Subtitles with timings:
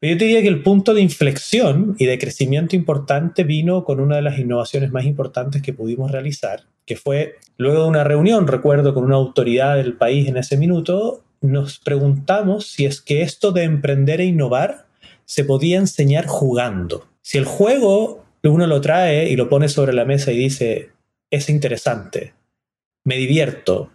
[0.00, 4.16] Yo te diría que el punto de inflexión y de crecimiento importante vino con una
[4.16, 8.94] de las innovaciones más importantes que pudimos realizar, que fue luego de una reunión, recuerdo,
[8.94, 13.64] con una autoridad del país en ese minuto, nos preguntamos si es que esto de
[13.64, 14.86] emprender e innovar
[15.24, 17.06] se podía enseñar jugando.
[17.20, 20.90] Si el juego uno lo trae y lo pone sobre la mesa y dice,
[21.30, 22.34] es interesante,
[23.04, 23.90] me divierto,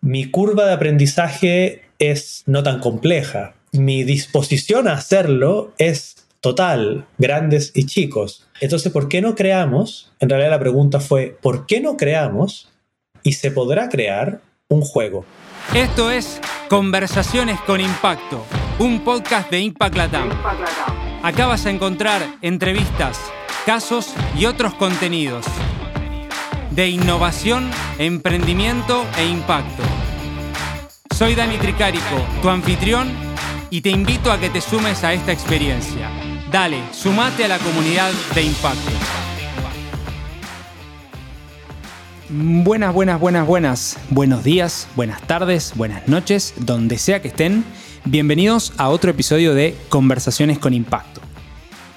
[0.00, 7.72] mi curva de aprendizaje es no tan compleja, mi disposición a hacerlo es total, grandes
[7.74, 8.46] y chicos.
[8.60, 10.12] Entonces, ¿por qué no creamos?
[10.20, 12.68] En realidad la pregunta fue, ¿por qué no creamos
[13.22, 15.24] y se podrá crear un juego?
[15.74, 18.44] Esto es Conversaciones con Impacto,
[18.78, 20.30] un podcast de Impact Latam.
[21.22, 23.20] Acá vas a encontrar entrevistas,
[23.66, 25.44] casos y otros contenidos
[26.70, 29.82] de innovación, emprendimiento e impacto.
[31.14, 33.29] Soy Dani Tricarico, tu anfitrión,
[33.70, 36.10] y te invito a que te sumes a esta experiencia.
[36.50, 38.90] Dale, sumate a la comunidad de impacto.
[42.28, 43.98] Buenas, buenas, buenas, buenas.
[44.10, 47.64] Buenos días, buenas tardes, buenas noches, donde sea que estén.
[48.04, 51.20] Bienvenidos a otro episodio de Conversaciones con Impacto.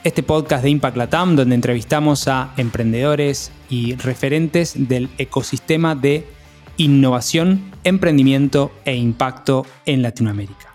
[0.04, 6.28] Este podcast de Impact Latam, donde entrevistamos a emprendedores y referentes del ecosistema de
[6.78, 10.73] innovación, emprendimiento e impacto en Latinoamérica.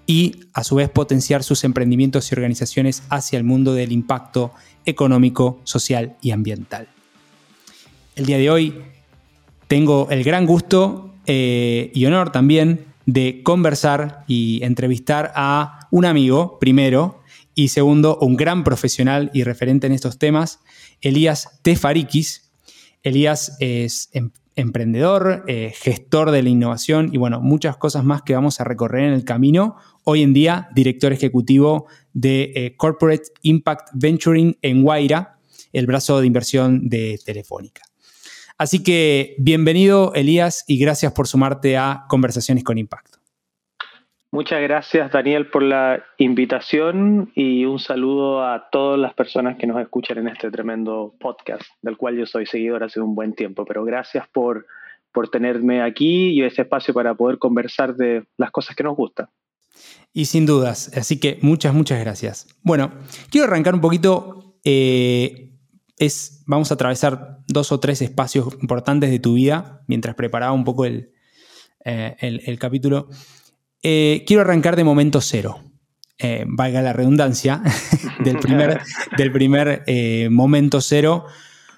[0.05, 4.53] y a su vez potenciar sus emprendimientos y organizaciones hacia el mundo del impacto
[4.85, 6.87] económico, social y ambiental.
[8.15, 8.73] El día de hoy
[9.67, 16.57] tengo el gran gusto eh, y honor también de conversar y entrevistar a un amigo,
[16.57, 17.17] primero,
[17.57, 20.59] y segundo, un gran profesional y referente en estos temas,
[21.01, 22.51] Elías Tefarikis.
[23.01, 28.35] Elías es em, emprendedor, eh, gestor de la innovación y bueno, muchas cosas más que
[28.35, 29.75] vamos a recorrer en el camino.
[30.03, 35.39] Hoy en día, director ejecutivo de eh, Corporate Impact Venturing en Guaira,
[35.73, 37.81] el brazo de inversión de Telefónica.
[38.59, 43.16] Así que bienvenido, Elías, y gracias por sumarte a Conversaciones con Impacto.
[44.31, 49.81] Muchas gracias, Daniel, por la invitación y un saludo a todas las personas que nos
[49.81, 53.63] escuchan en este tremendo podcast, del cual yo soy seguidor hace un buen tiempo.
[53.65, 54.65] Pero gracias por,
[55.13, 59.27] por tenerme aquí y ese espacio para poder conversar de las cosas que nos gustan.
[60.13, 62.47] Y sin dudas, así que muchas, muchas gracias.
[62.63, 62.91] Bueno,
[63.29, 65.53] quiero arrancar un poquito eh,
[65.97, 70.63] es, vamos a atravesar dos o tres espacios importantes de tu vida mientras preparaba un
[70.63, 71.13] poco el,
[71.85, 73.09] eh, capítulo.
[73.83, 75.59] Eh, quiero arrancar de momento cero,
[76.17, 77.61] eh, valga la redundancia,
[78.23, 78.81] del primer,
[79.17, 79.83] del primer
[80.29, 81.25] momento cero.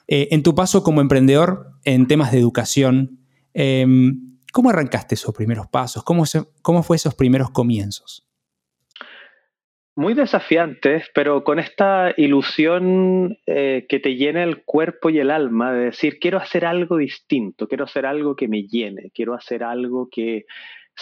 [0.08, 3.20] en tu paso como emprendedor en temas de educación,
[3.54, 6.04] em, ¿cómo arrancaste esos primeros pasos?
[6.04, 6.24] ¿Cómo,
[6.62, 8.30] cómo fue esos primeros comienzos?
[10.00, 15.74] muy desafiantes, pero con esta ilusión eh, que te llena el cuerpo y el alma
[15.74, 20.08] de decir, quiero hacer algo distinto, quiero hacer algo que me llene, quiero hacer algo
[20.10, 20.46] que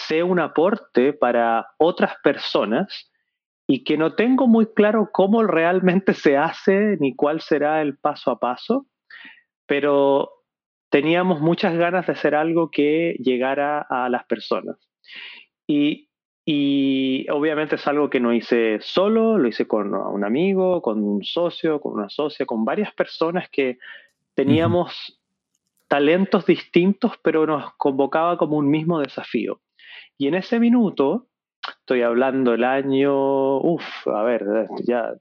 [0.08, 3.12] sea un aporte para otras personas
[3.66, 8.32] y que no tengo muy claro cómo realmente se hace ni cuál será el paso
[8.32, 8.86] a paso,
[9.66, 10.30] pero
[10.90, 14.78] teníamos muchas ganas de hacer algo que llegara a las personas.
[15.68, 16.08] Y
[16.50, 21.22] y obviamente es algo que no hice solo, lo hice con un amigo, con un
[21.26, 23.80] socio, con una socia, con varias personas que
[24.34, 25.20] teníamos
[25.90, 29.60] talentos distintos, pero nos convocaba como un mismo desafío.
[30.18, 31.28] Y en ese minuto,
[31.80, 34.46] estoy hablando el año, uff, a ver,
[34.86, 35.14] ya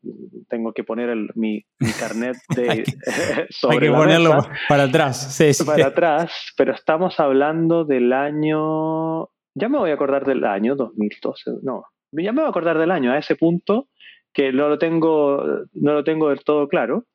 [0.49, 1.65] tengo que poner mi,
[1.99, 2.71] carnet de...
[2.71, 2.93] hay que,
[3.69, 5.65] hay que ponerlo para atrás, sí, sí.
[5.65, 11.51] Para atrás, pero estamos hablando del año ya me voy a acordar del año 2012,
[11.63, 13.89] no, ya me voy a acordar del año a ese punto
[14.33, 15.43] que no lo tengo,
[15.73, 17.07] no lo tengo del todo claro.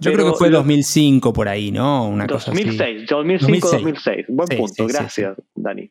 [0.00, 2.08] Yo creo que fue 2005 por ahí, ¿no?
[2.08, 4.26] Una 2006, 2005, 2006.
[4.28, 5.90] Buen punto, gracias, Dani.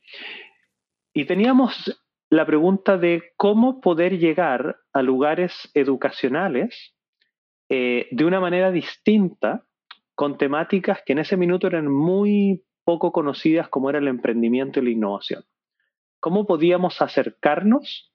[1.17, 1.99] Y teníamos
[2.29, 6.93] la pregunta de cómo poder llegar a lugares educacionales
[7.69, 9.65] eh, de una manera distinta,
[10.13, 14.83] con temáticas que en ese minuto eran muy poco conocidas como era el emprendimiento y
[14.83, 15.43] la innovación.
[16.19, 18.13] Cómo podíamos acercarnos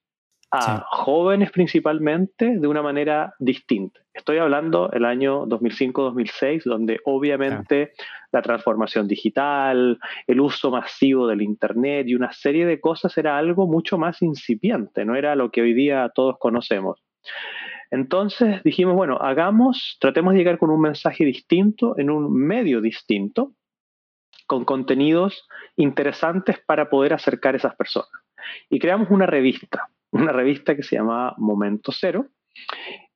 [0.52, 4.00] a jóvenes principalmente de una manera distinta.
[4.12, 7.92] Estoy hablando el año 2005-2006, donde obviamente
[8.32, 13.66] la transformación digital, el uso masivo del Internet y una serie de cosas era algo
[13.66, 17.02] mucho más incipiente, no era lo que hoy día todos conocemos.
[17.90, 23.52] Entonces dijimos, bueno, hagamos, tratemos de llegar con un mensaje distinto, en un medio distinto,
[24.46, 28.10] con contenidos interesantes para poder acercar a esas personas.
[28.68, 32.28] Y creamos una revista, una revista que se llama Momento Cero,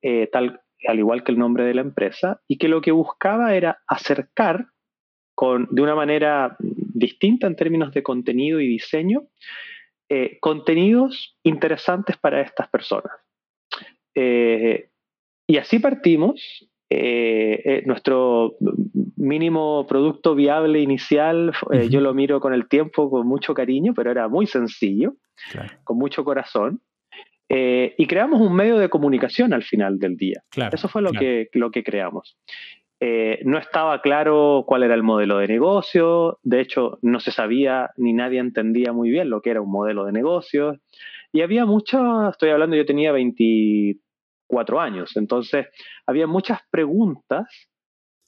[0.01, 3.55] eh, tal, al igual que el nombre de la empresa, y que lo que buscaba
[3.55, 4.67] era acercar
[5.35, 9.27] con, de una manera distinta en términos de contenido y diseño,
[10.09, 13.11] eh, contenidos interesantes para estas personas.
[14.15, 14.89] Eh,
[15.45, 16.67] y así partimos.
[16.89, 18.55] Eh, nuestro
[19.17, 21.51] mínimo producto viable inicial,
[21.89, 25.15] yo lo miro con el tiempo con mucho cariño, pero era muy sencillo,
[25.83, 26.81] con mucho corazón.
[27.49, 30.43] y creamos un medio de comunicación al final del día.
[30.71, 32.37] Eso fue lo, que, lo que creamos.
[33.43, 38.13] no estaba claro cuál era el modelo de negocio, de hecho no se sabía ni
[38.13, 40.79] nadie entendía muy bien lo que era un modelo de negocio.
[41.33, 43.97] Y había mucho, estoy hablando, yo tenía 20,
[44.47, 45.15] cuatro años.
[45.15, 45.67] Entonces,
[46.05, 47.45] había muchas preguntas,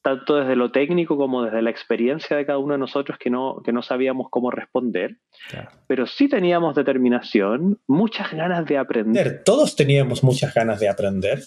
[0.02, 3.62] tanto desde lo técnico como desde la experiencia de cada uno de nosotros, que no,
[3.64, 5.18] que no sabíamos cómo responder.
[5.88, 9.44] Pero sí teníamos determinación, muchas ganas de aprender.
[9.44, 11.44] Todos teníamos muchas ganas de aprender.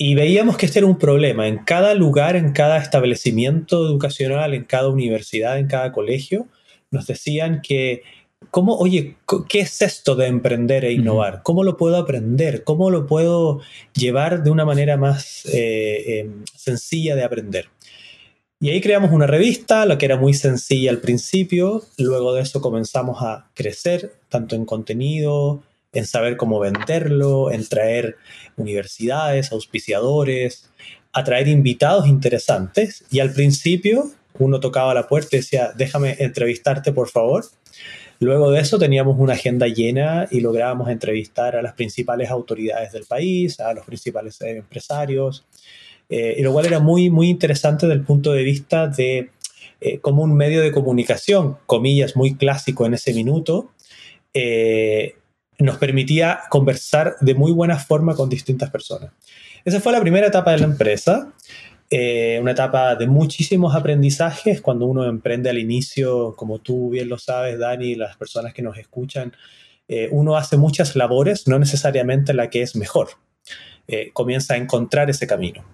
[0.00, 1.48] Y veíamos que este era un problema.
[1.48, 6.46] En cada lugar, en cada establecimiento educacional, en cada universidad, en cada colegio,
[6.92, 8.02] nos decían que
[8.50, 9.16] ¿Cómo, oye,
[9.48, 11.42] qué es esto de emprender e innovar?
[11.42, 12.64] ¿Cómo lo puedo aprender?
[12.64, 13.60] ¿Cómo lo puedo
[13.94, 17.68] llevar de una manera más eh, em, sencilla de aprender?
[18.60, 21.82] Y ahí creamos una revista, la que era muy sencilla al principio.
[21.98, 25.62] Luego de eso comenzamos a crecer, tanto en contenido,
[25.92, 28.16] en saber cómo venderlo, en traer
[28.56, 30.70] universidades, auspiciadores,
[31.12, 33.04] a traer invitados interesantes.
[33.10, 37.44] Y al principio uno tocaba la puerta y decía, déjame entrevistarte, por favor.
[38.20, 43.04] Luego de eso teníamos una agenda llena y lográbamos entrevistar a las principales autoridades del
[43.04, 45.46] país, a los principales eh, empresarios,
[46.08, 49.30] eh, y lo cual era muy, muy interesante desde el punto de vista de
[49.80, 53.72] eh, cómo un medio de comunicación, comillas, muy clásico en ese minuto,
[55.58, 59.10] nos permitía conversar de muy buena forma con distintas personas.
[59.64, 61.32] Esa fue la primera etapa de la empresa.
[61.90, 67.16] Eh, una etapa de muchísimos aprendizajes cuando uno emprende al inicio, como tú bien lo
[67.16, 69.32] sabes, Dani, las personas que nos escuchan,
[69.88, 73.08] eh, uno hace muchas labores, no necesariamente la que es mejor.
[73.86, 75.64] Eh, comienza a encontrar ese camino.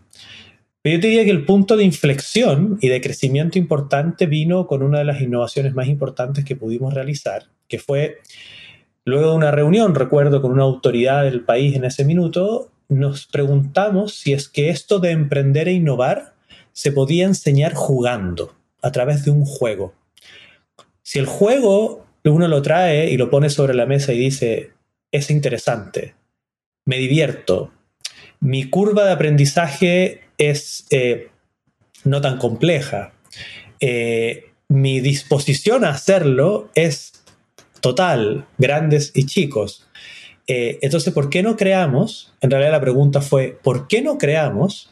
[0.82, 4.82] Pero yo te diría que el punto de inflexión y de crecimiento importante vino con
[4.82, 8.19] una de las innovaciones más importantes que pudimos realizar, que fue
[9.05, 14.14] luego de una reunión, recuerdo, con una autoridad del país en ese minuto, nos preguntamos
[14.14, 16.34] si es que esto de emprender e innovar
[16.72, 19.94] se podía enseñar jugando, a través de un juego.
[21.02, 24.72] Si el juego uno lo trae y lo pone sobre la mesa y dice,
[25.12, 26.14] es interesante,
[26.84, 27.72] me divierto,
[28.40, 31.31] mi curva de aprendizaje es eh,
[32.04, 33.12] no tan compleja,
[33.81, 37.25] eh, mi disposición a hacerlo es
[37.81, 39.83] total, grandes y chicos.
[40.46, 42.32] Eh, entonces, ¿por qué no creamos?
[42.41, 44.91] En realidad la pregunta fue, ¿por qué no creamos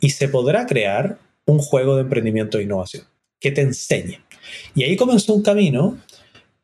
[0.00, 3.04] y se podrá crear un juego de emprendimiento e innovación
[3.38, 4.20] que te enseñe?
[4.74, 5.98] Y ahí comenzó un camino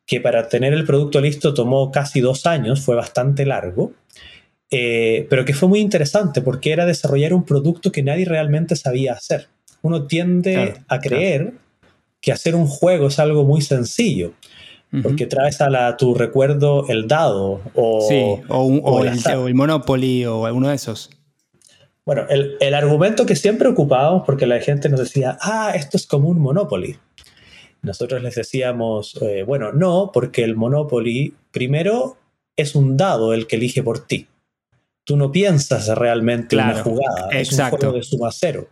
[0.06, 3.92] que para tener el producto listo tomó casi dos años, fue bastante largo,
[4.70, 9.14] eh, pero que fue muy interesante porque era desarrollar un producto que nadie realmente sabía
[9.14, 9.48] hacer.
[9.82, 11.54] Uno tiende a creer
[12.20, 14.32] que hacer un juego es algo muy sencillo,
[15.02, 18.08] porque traes a, la, tu recuerdo el dado o,
[18.48, 21.10] o, el, Monopoly o alguno de esos.
[22.04, 26.06] Bueno, el, el, argumento que siempre ocupábamos, porque la gente nos decía, ah, esto es
[26.06, 26.96] como un Monopoly.
[27.82, 32.16] Nosotros les decíamos, eh, bueno, no, porque el Monopoly primero
[32.56, 34.28] es un dado el que elige por ti.
[35.04, 38.68] Tú no piensas realmente en una jugada, es un juego de suma cero.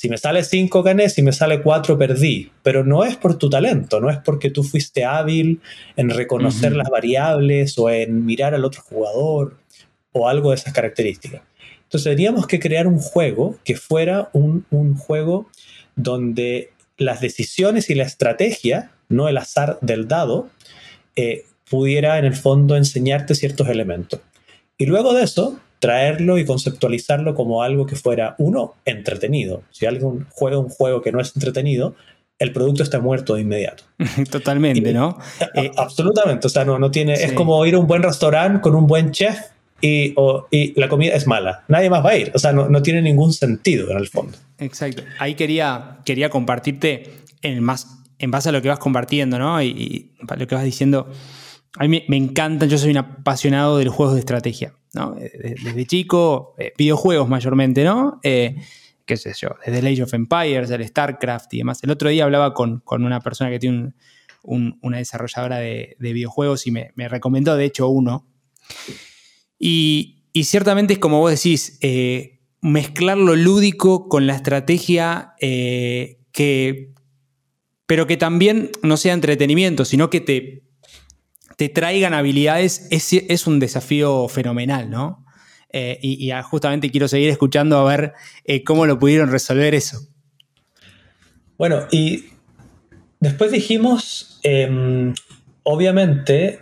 [0.00, 3.50] Si me sale 5 gané, si me sale 4 perdí, pero no es por tu
[3.50, 5.60] talento, no es porque tú fuiste hábil
[5.94, 9.58] en reconocer las variables o en mirar al otro jugador
[10.12, 11.42] o algo de esas características.
[11.82, 14.64] Entonces teníamos que crear un juego que fuera un,
[14.96, 15.50] juego
[15.96, 20.48] donde las decisiones y la estrategia, no el azar del dado,
[21.14, 24.20] eh, pudiera en el fondo enseñarte ciertos elementos.
[24.78, 29.62] Y luego de eso, traerlo y conceptualizarlo como algo que fuera, uno, entretenido.
[29.70, 31.96] Si alguien juega un juego que no es entretenido,
[32.38, 33.84] el producto está muerto de inmediato.
[34.30, 35.18] Totalmente, ¿no?
[35.54, 38.74] Eh, absolutamente, o sea, no, no tiene, es como ir a un buen restaurante con
[38.74, 39.38] un buen chef
[39.80, 40.14] y,
[40.50, 41.64] y, la comida es mala.
[41.68, 44.36] Nadie más va a ir, o sea, no, no, tiene ningún sentido en el fondo.
[44.58, 45.02] Exacto.
[45.18, 47.10] Ahí quería, quería compartirte
[47.40, 47.86] en, más,
[48.18, 49.62] en base a lo que vas compartiendo, ¿no?
[49.62, 51.10] Y, y lo que vas diciendo
[51.78, 55.14] a mí me encantan, yo soy un apasionado de los juegos de estrategia, ¿no?
[55.14, 58.20] Desde, chico, videojuegos mayormente, ¿no?
[59.10, 61.82] qué sé yo, desde el Age of Empires, el StarCraft y demás.
[61.82, 63.92] El otro día hablaba con, una persona que tiene
[64.44, 68.28] una desarrolladora de, videojuegos y me, recomendó, de hecho, uno.
[69.58, 76.94] Y, ciertamente es como vos decís, eh, mezclar lo lúdico con la estrategia eh, que,
[77.86, 80.62] pero que también no sea entretenimiento, sino que te,
[81.60, 85.26] te traigan habilidades, es, es un desafío fenomenal, ¿no?
[85.70, 88.14] Eh, y, ah, justamente quiero seguir escuchando a ver
[88.46, 89.98] eh, cómo lo pudieron resolver eso.
[91.58, 92.30] Bueno, y
[93.20, 95.12] después dijimos, em,
[95.62, 96.60] obviamente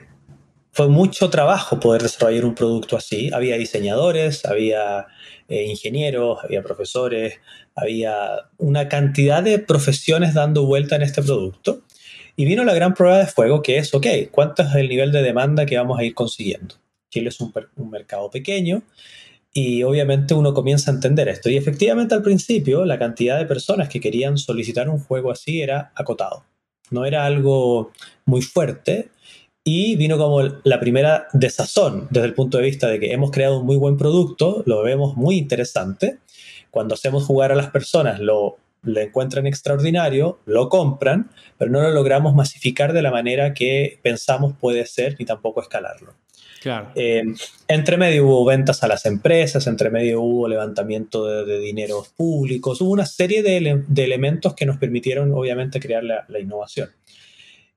[0.73, 3.31] fue mucho trabajo poder desarrollar un producto así.
[3.33, 5.07] Había diseñadores, había
[5.47, 7.35] eh, ingenieros, había profesores,
[7.77, 11.85] había una cantidad de profesiones dando vuelta en este producto.
[12.39, 15.23] Y vino la gran prueba de fuego que es, ok, ¿cuánto es el nivel de
[15.23, 16.77] demanda que vamos a ir consiguiendo?
[17.11, 17.53] Chile es un,
[17.91, 18.85] mercado pequeño
[19.53, 21.51] y obviamente uno comienza a entender esto.
[21.51, 25.91] Y efectivamente al principio la cantidad de personas que querían solicitar un juego así era
[25.97, 26.45] acotado.
[26.93, 27.91] No era algo
[28.25, 29.09] muy fuerte
[29.65, 33.59] y vino como la primera desazón desde el punto de vista de que hemos creado
[33.59, 36.19] un muy buen producto, lo vemos muy interesante.
[36.71, 41.91] Cuando hacemos jugar a las personas lo, lo encuentran extraordinario, lo compran, pero no lo
[41.91, 46.15] logramos masificar de la manera que pensamos puede ser ni tampoco escalarlo.
[46.61, 46.91] Claro.
[46.97, 47.23] Eh,
[47.69, 52.91] entre medio hubo ventas a las empresas, entre medio hubo levantamiento de, dinero públicos, hubo
[52.91, 56.91] una serie de, elementos que nos permitieron obviamente crear la, innovación.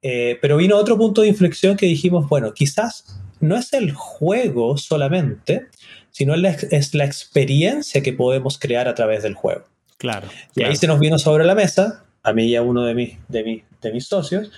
[0.01, 3.05] Eh, pero vino otro punto de inflexión que dijimos, bueno, quizás
[3.39, 5.67] no es el juego solamente,
[6.11, 9.65] sino es la, experiencia que podemos crear a través del juego.
[10.01, 10.27] Claro.
[10.55, 13.17] Y ahí se nos vino sobre la mesa, a mí y a uno de mis,
[13.29, 14.51] de, de mis socios,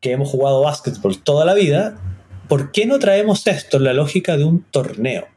[0.00, 1.98] que hemos jugado básquetbol toda la vida
[2.48, 5.28] ¿por qué no traemos esto en la lógica de un torneo?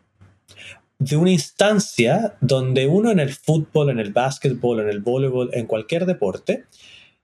[0.97, 5.65] De una instancia donde uno en el fútbol, en el básquetbol, en el voleibol, en
[5.65, 6.65] cualquier deporte,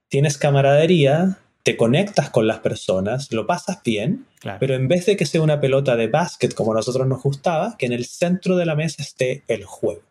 [0.08, 4.26] tienes camaradería, te conectas con las personas, lo pasas bien,
[4.60, 7.76] pero en vez de que sea una pelota de básquet como a nosotros nos gustaba,
[7.78, 10.02] que en el centro de la mesa esté el juego.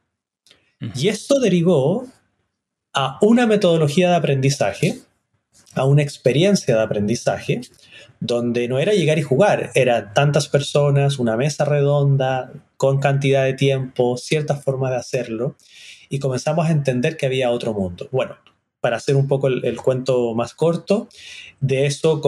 [0.95, 2.05] Y esto derivó
[2.99, 4.97] a una metodología de aprendizaje,
[5.75, 7.61] a una experiencia de aprendizaje,
[8.19, 13.53] donde no era llegar y jugar, era tantas personas, una mesa redonda, con cantidad de
[13.53, 15.55] tiempo, ciertas formas de hacerlo,
[16.09, 18.09] y comenzamos a entender que había otro mundo.
[18.11, 18.35] Bueno,
[18.81, 21.07] para hacer un poco el, cuento más corto,
[21.59, 22.19] de eso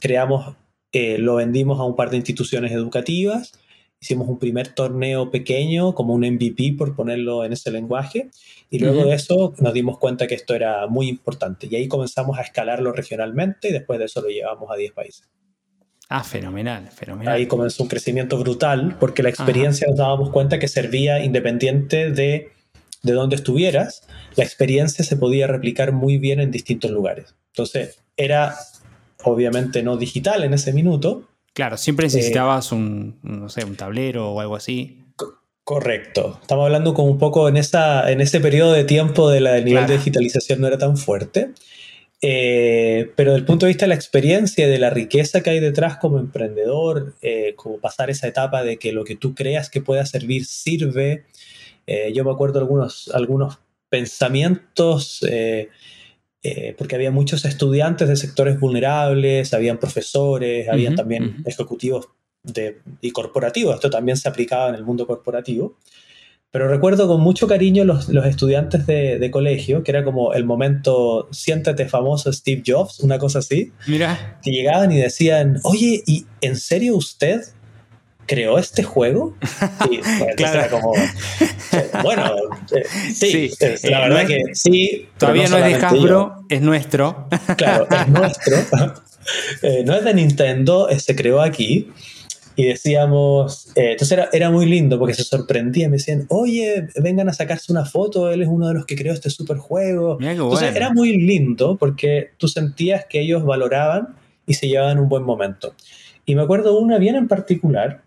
[0.00, 0.56] creamos,
[0.92, 3.52] eh, lo vendimos a un par de instituciones educativas,
[4.04, 8.30] hicimos un primer torneo pequeño, como un MVP por ponerlo en ese lenguaje,
[8.68, 12.38] y luego de eso nos dimos cuenta que esto era muy importante, y ahí comenzamos
[12.38, 15.28] a escalarlo regionalmente, y después de eso lo llevamos a 10 países.
[16.10, 17.34] Ah, fenomenal, fenomenal.
[17.34, 22.50] Ahí comenzó un crecimiento brutal, porque la experiencia nos dábamos cuenta que servía independiente de,
[23.02, 24.06] de dónde estuvieras,
[24.36, 27.34] la experiencia se podía replicar muy bien en distintos lugares.
[27.52, 28.54] Entonces, era
[29.22, 34.40] obviamente no digital en ese minuto, Claro, siempre necesitabas un, no sé, un tablero o
[34.40, 34.98] algo así.
[35.62, 36.38] Correcto.
[36.42, 39.64] Estamos hablando como un poco en, esa, en ese periodo de tiempo de la, del
[39.64, 41.52] nivel de digitalización no era tan fuerte.
[42.20, 45.50] Eh, pero desde el punto de vista de la experiencia y de la riqueza que
[45.50, 49.70] hay detrás como emprendedor, eh, como pasar esa etapa de que lo que tú creas
[49.70, 51.24] que pueda servir sirve.
[51.86, 53.58] Eh, yo me acuerdo algunos, algunos
[53.88, 55.24] pensamientos
[56.46, 62.08] eh, porque había muchos estudiantes de sectores vulnerables, habían profesores, habían también ejecutivos
[62.42, 65.78] de, y corporativos, esto también se aplicaba en el mundo corporativo.
[66.50, 70.44] Pero recuerdo con mucho cariño los, los estudiantes de, de, colegio, que era como el
[70.44, 73.72] momento siéntate famoso Steve Jobs, una cosa así.
[73.86, 74.38] Mira.
[74.42, 77.40] Que llegaban y decían, oye, ¿y en serio usted
[78.26, 79.34] creó este juego?
[79.90, 79.98] Y
[80.36, 80.70] claro.
[80.70, 82.32] como, eh, bueno,
[82.72, 83.50] eh, sí,
[83.84, 85.08] la verdad que sí.
[85.18, 87.28] Todavía no, es de Hasbro, es nuestro.
[87.56, 88.56] Claro, es nuestro.
[89.62, 91.90] Eh, no es de Nintendo, se creó aquí.
[92.56, 97.32] Y decíamos, entonces era, era, muy lindo porque se sorprendía, me decían, oye, vengan a
[97.32, 100.18] sacarse una foto, él es uno de los que creó este super juego.
[100.20, 104.14] Entonces era muy lindo porque tú sentías que ellos valoraban
[104.46, 105.74] y se llevaban un buen momento.
[106.26, 108.02] Y me acuerdo una bien en particular,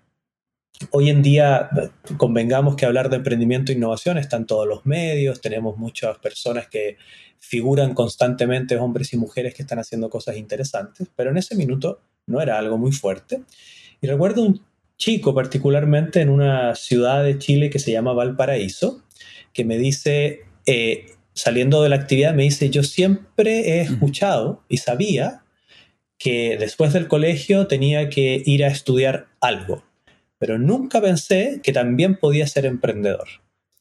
[0.91, 1.69] Hoy en día,
[2.17, 6.67] convengamos que hablar de emprendimiento e innovación está en todos los medios, tenemos muchas personas
[6.67, 6.97] que
[7.39, 12.41] figuran constantemente, hombres y mujeres que están haciendo cosas interesantes, pero en ese minuto no
[12.41, 13.41] era algo muy fuerte.
[14.01, 14.61] Y recuerdo un
[14.97, 19.03] chico particularmente en una ciudad de Chile que se llama Valparaíso,
[19.53, 24.77] que me dice, eh, saliendo de la actividad, me dice, yo siempre he escuchado y
[24.77, 25.43] sabía
[26.19, 29.83] que después del colegio tenía que ir a estudiar algo,
[30.37, 33.27] pero nunca pensé que también podía ser emprendedor.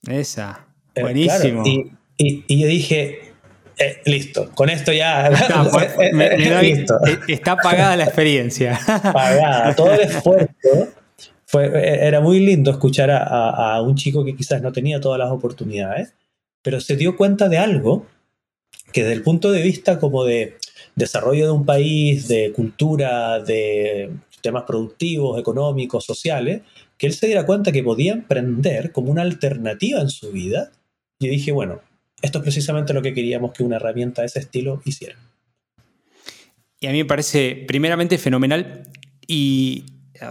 [0.08, 1.62] Esa, eh, buenísimo.
[1.66, 3.20] y, y, yo dije,
[3.78, 5.30] eh, listo, con esto ya.
[5.70, 5.92] Pues,
[7.28, 8.78] está pagada la experiencia.
[8.86, 10.88] Pagada, todo el esfuerzo.
[11.44, 11.70] Fue,
[12.06, 16.12] era muy lindo escuchar a, a, un chico que quizás no tenía todas las oportunidades,
[16.62, 18.06] pero se dio cuenta de algo
[18.92, 20.56] que desde el punto de vista como de
[20.96, 24.10] desarrollo de un país, de cultura, de
[24.40, 26.62] temas productivos, económicos, sociales,
[26.99, 30.71] que él se diera cuenta que podía emprender como una alternativa en su vida.
[31.19, 31.81] Y dije, bueno,
[32.23, 35.16] esto es precisamente lo que queríamos que una herramienta de ese estilo hiciera.
[36.81, 38.83] Y a mí me parece primeramente fenomenal
[39.26, 39.85] y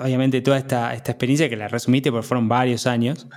[0.03, 3.27] obviamente toda esta, esta experiencia que la resumiste porque fueron varios años.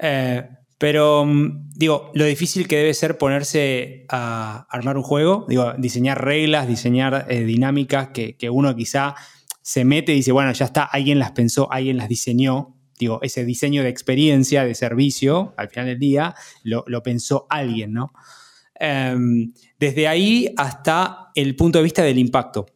[0.00, 0.42] Eh,
[0.78, 6.24] pero mm, digo, lo difícil que debe ser ponerse a armar un juego, digo, diseñar
[6.24, 9.14] reglas, diseñar eh, dinámicas que, uno quizá
[9.66, 12.76] se mete y dice, bueno, ya está, alguien las pensó, alguien las diseñó.
[13.00, 18.12] Digo, ese diseño de experiencia, de servicio, al final del día, lo, pensó alguien, ¿no?
[18.78, 22.66] Em, desde ahí hasta el punto de vista del impacto.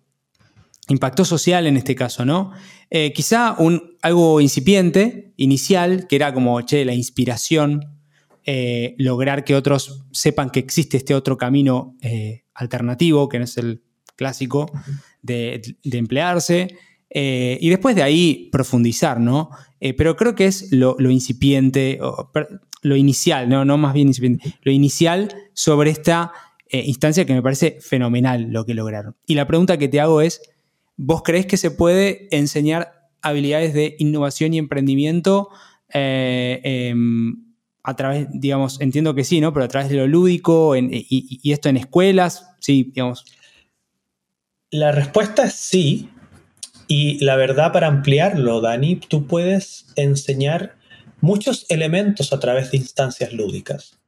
[0.89, 2.51] Impacto social en este caso, ¿no?
[2.91, 8.01] Eh, quizá un, algo incipiente, inicial, que era como, che, la inspiración,
[8.45, 13.57] eh, lograr que otros sepan que existe este otro camino eh, alternativo, que no es
[13.59, 13.85] el
[14.17, 14.73] clásico,
[15.23, 16.77] de, emplearse.
[17.11, 19.51] y después de ahí profundizar, ¿no?
[19.97, 21.99] pero creo que es lo, incipiente,
[22.83, 23.65] lo inicial, ¿no?
[23.65, 26.33] no más bien incipiente, lo inicial sobre esta
[26.71, 29.17] instancia que me parece fenomenal lo que lograron.
[29.27, 30.41] Y la pregunta que te hago es,
[31.03, 35.49] ¿Vos crees que se puede enseñar habilidades de innovación y emprendimiento
[35.95, 39.55] eh, em, a través, digamos, entiendo que sí, ¿no?
[39.55, 43.25] Pero a través de lo lúdico y, esto en escuelas, sí, digamos.
[44.71, 46.11] La respuesta es sí.
[46.87, 50.75] Y la verdad, para ampliarlo, Dani, tú puedes enseñar
[51.21, 54.01] muchos elementos a través de instancias lúdicas.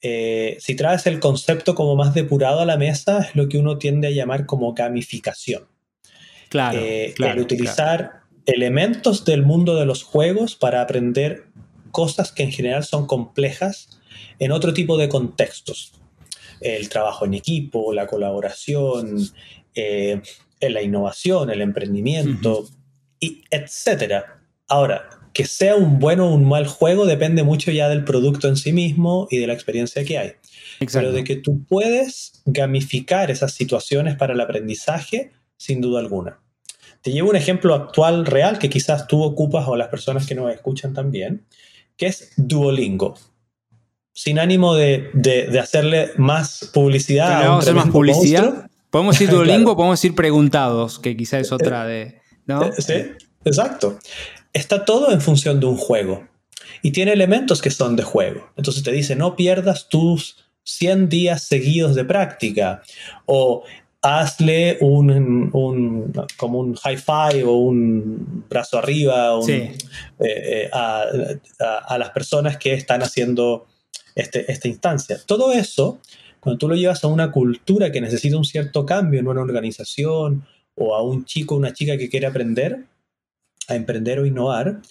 [0.00, 3.78] Eh, si traes el concepto como más depurado a la mesa, es lo que uno
[3.78, 5.66] tiende a llamar como gamificación.
[6.50, 11.46] Claro, eh, el utilizar elementos del mundo de los juegos para aprender
[11.90, 13.88] cosas que en general son complejas
[14.38, 15.92] en otro tipo de contextos.
[16.60, 19.30] El trabajo en equipo, la colaboración,
[19.74, 20.20] eh,
[20.60, 22.66] la innovación, el emprendimiento,
[23.20, 24.24] y etc.
[24.68, 28.56] Ahora, que sea un bueno o un mal juego depende mucho ya del producto en
[28.56, 30.32] sí mismo y de la experiencia que hay.
[30.92, 36.40] Pero de que tú puedes gamificar esas situaciones para el aprendizaje, sin duda alguna.
[37.02, 40.52] Te llevo un ejemplo actual, real, que quizás tú ocupas o las personas que nos
[40.52, 41.44] escuchan también,
[41.96, 43.14] que es Duolingo.
[44.12, 45.10] Sin ánimo de,
[45.60, 47.44] hacerle más publicidad.
[47.44, 48.70] vamos a hacer más publicidad.
[48.94, 52.20] Podemos decir Duolingo, o podemos ir preguntados, que quizás es otra de.
[52.46, 52.62] ¿no?
[52.66, 52.94] Eh, sí,
[53.44, 53.98] exacto.
[54.52, 56.28] Está todo en función de un juego.
[56.80, 58.52] Y tiene elementos que son de juego.
[58.56, 62.82] Entonces te dice, no pierdas tus 100 días seguidos de práctica.
[63.26, 63.64] O
[64.00, 69.76] hazle un, como un high five o un brazo arriba eh,
[70.20, 73.66] eh, a, las personas que están haciendo
[74.14, 75.18] este, esta instancia.
[75.26, 75.98] Todo eso,
[76.44, 80.44] cuando tú lo llevas a una cultura que necesita un cierto cambio en una organización
[80.74, 82.84] o a un chico o una chica que quiere aprender
[83.66, 84.82] a emprender o innovar,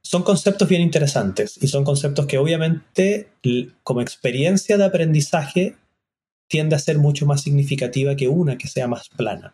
[0.00, 3.28] son conceptos bien interesantes y son conceptos que obviamente
[3.82, 5.76] como experiencia de aprendizaje
[6.48, 9.52] tiende a ser mucho más significativa que una que sea más plana.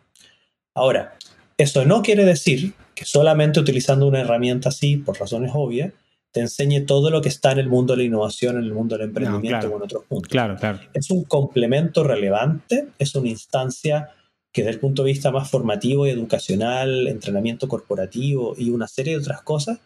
[0.73, 1.17] Ahora,
[1.57, 5.91] eso no quiere decir que solamente utilizando una herramienta así, por razones obvias,
[6.31, 8.97] te enseñe todo lo que está en el mundo de la innovación, en el mundo
[8.97, 10.29] del emprendimiento o en otros puntos.
[10.29, 10.79] Claro, claro.
[10.93, 14.09] Es un complemento relevante, es una instancia
[14.51, 19.13] que desde el punto de vista más formativo y educacional, entrenamiento corporativo y una serie
[19.13, 19.79] de otras cosas,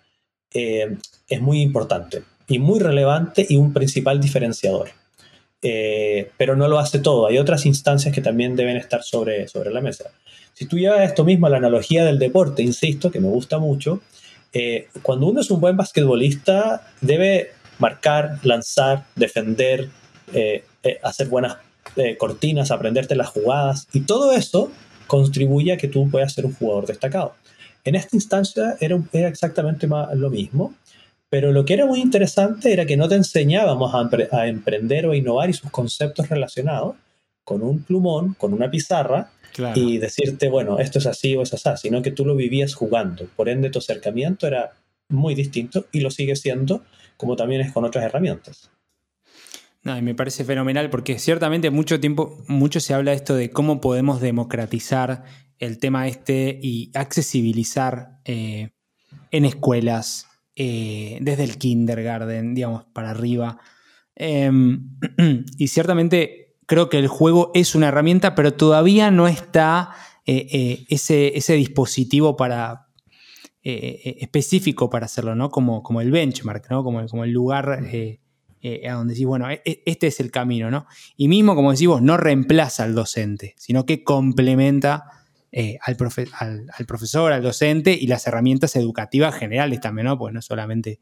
[0.53, 4.89] eh, es muy importante y muy relevante y un principal diferenciador.
[5.61, 7.27] Eh, pero no lo hace todo.
[7.27, 10.11] Hay otras instancias que también deben estar sobre, sobre la mesa.
[10.53, 14.01] Si tú llevas esto mismo a la analogía del deporte, insisto, que me gusta mucho,
[14.55, 19.89] eh, cuando uno es un buen basquetbolista, debe marcar, lanzar, defender,
[20.33, 20.63] eh,
[21.03, 21.57] hacer buenas
[22.17, 24.71] cortinas, aprenderte las jugadas, y todo eso
[25.05, 27.35] contribuye a que tú puedas ser un jugador destacado.
[27.83, 30.73] En esta instancia era, era exactamente lo mismo.
[31.29, 35.17] Pero lo que era muy interesante era que no te enseñábamos a, emprender o a
[35.17, 36.95] innovar y sus conceptos relacionados
[37.43, 39.31] con un plumón, con una pizarra
[39.75, 43.27] y decirte, bueno, esto es así o es así, sino que tú lo vivías jugando.
[43.35, 44.73] Por ende, tu acercamiento era
[45.09, 46.83] muy distinto y lo sigue siendo,
[47.17, 48.69] como también es con otras herramientas.
[49.83, 53.51] No, y me parece fenomenal porque ciertamente mucho tiempo, mucho se habla de esto de
[53.51, 55.23] cómo podemos democratizar
[55.59, 58.71] el tema este y accesibilizar eh,
[59.31, 63.59] en escuelas, eh, desde el kindergarten, digamos, para arriba.
[64.15, 64.97] Em,
[65.57, 69.91] y ciertamente creo que el juego es una herramienta, pero todavía no está
[70.25, 72.87] ese, ese, dispositivo para,
[73.61, 75.49] específico para hacerlo, ¿no?
[75.49, 76.83] Como, como el benchmark, ¿no?
[76.83, 80.87] Como, como el lugar a donde decís, bueno, e, e, este es el camino, ¿no?
[81.15, 85.15] Y mismo, como decís vos, no reemplaza al docente, sino que complementa
[85.57, 90.17] eh, al, profesor, al docente y las herramientas educativas generales también, ¿no?
[90.17, 90.99] Pues no solamente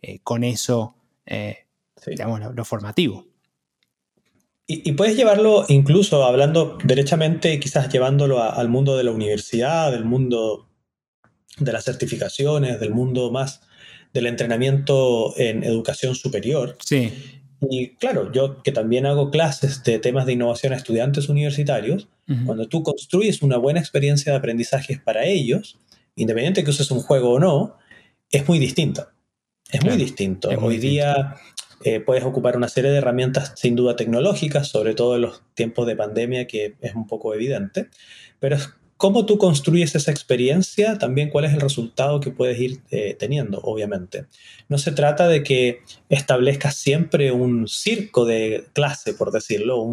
[0.00, 1.68] eh, con eso, eh,
[2.04, 3.28] digamos, lo, formativo.
[4.66, 10.68] Y, puedes llevarlo incluso hablando derechamente, quizás llevándolo al mundo de la universidad, del mundo
[11.58, 13.60] de las certificaciones, del mundo más
[14.12, 16.76] del entrenamiento en educación superior.
[16.84, 17.12] Sí.
[17.70, 22.08] Y claro, yo que también hago clases de temas de innovación a estudiantes universitarios,
[22.46, 25.78] cuando tú construyes una buena experiencia de aprendizaje para ellos,
[26.16, 27.76] independiente que uses un juego o no,
[28.30, 29.12] es muy distinta.
[29.70, 30.48] Es muy distinto.
[30.60, 31.36] Hoy día
[31.84, 35.86] eh, puedes ocupar una serie de herramientas sin duda tecnológicas, sobre todo en los tiempos
[35.86, 37.88] de pandemia, que es un poco evidente,
[38.40, 38.70] pero es
[39.02, 43.58] cómo tú construyes esa experiencia, también cuál es el resultado que puedes ir eh, teniendo,
[43.58, 44.26] obviamente.
[44.68, 49.84] No se trata de que establezcas siempre un circo de clase, por decirlo,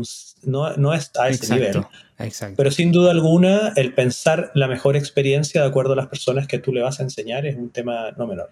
[0.43, 1.81] no, no, es a ese nivel.
[2.19, 2.53] Exacto.
[2.55, 6.59] Pero sin duda alguna, el pensar la mejor experiencia de acuerdo a las personas que
[6.59, 8.51] tú le vas a enseñar es un tema no menor.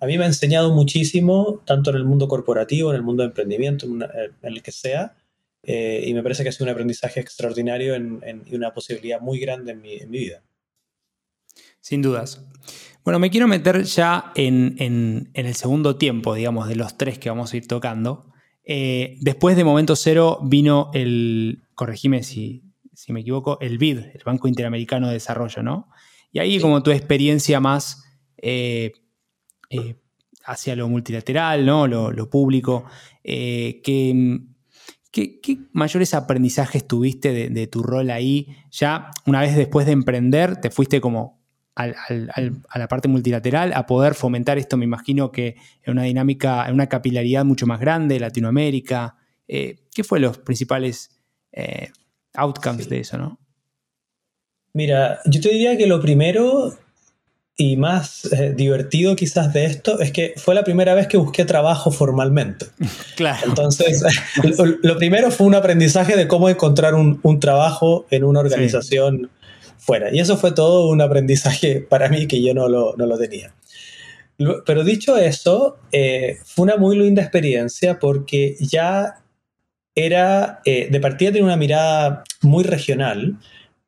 [0.00, 3.28] A mí me ha enseñado muchísimo, tanto en el mundo corporativo, en el mundo de
[3.28, 4.04] emprendimiento, en
[4.42, 5.16] el que sea,
[5.62, 9.72] eh, y me parece que ha sido un aprendizaje extraordinario y una posibilidad muy grande
[9.72, 10.42] en mi, vida.
[11.80, 12.46] Sin dudas.
[13.04, 17.52] Bueno, me quiero meter ya en, el segundo tiempo, digamos, de los tres que vamos
[17.52, 18.32] a ir tocando.
[18.64, 22.62] Eh, después de Momento Cero vino el, corregime si,
[23.08, 25.88] me equivoco, el BID, el Banco Interamericano de Desarrollo, ¿no?
[26.30, 28.04] Y ahí como tu experiencia más
[28.36, 28.92] eh,
[30.44, 31.86] hacia lo multilateral, ¿no?
[31.86, 32.84] Lo, público,
[33.22, 33.80] que
[35.10, 38.56] ¿Qué, mayores aprendizajes tuviste de, tu rol ahí?
[38.70, 41.38] Ya una vez después de emprender, te fuiste como
[41.74, 45.54] a la parte multilateral a poder fomentar esto, me imagino que
[45.84, 49.16] en una dinámica, en una capilaridad mucho más grande, Latinoamérica.
[49.46, 51.20] Eh, ¿Qué fue los principales
[51.52, 51.90] eh,
[52.34, 53.38] outcomes de eso, no?
[54.72, 56.76] Mira, yo te diría que lo primero
[57.60, 61.44] y más eh, divertido quizás de esto es que fue la primera vez que busqué
[61.44, 62.66] trabajo formalmente.
[63.16, 63.48] Claro.
[63.48, 64.04] Entonces,
[64.82, 69.28] lo, primero fue un aprendizaje de cómo encontrar un, trabajo en una organización
[69.76, 70.14] fuera.
[70.14, 73.52] Y eso fue todo un aprendizaje para mí que yo no lo, no lo tenía.
[74.64, 79.16] Pero dicho eso, eh, fue una muy linda experiencia porque ya
[79.96, 83.36] era, eh, de partida tenía una mirada muy regional,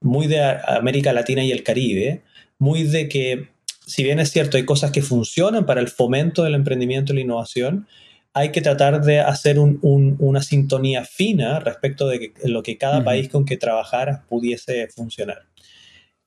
[0.00, 2.22] muy de América Latina y el Caribe,
[2.58, 3.48] muy de que
[3.90, 7.22] si bien es cierto, hay cosas que funcionan para el fomento del emprendimiento y la
[7.22, 7.88] innovación,
[8.32, 13.44] hay que tratar de hacer una sintonía fina respecto de lo que cada país con
[13.44, 15.42] que trabajara pudiese funcionar.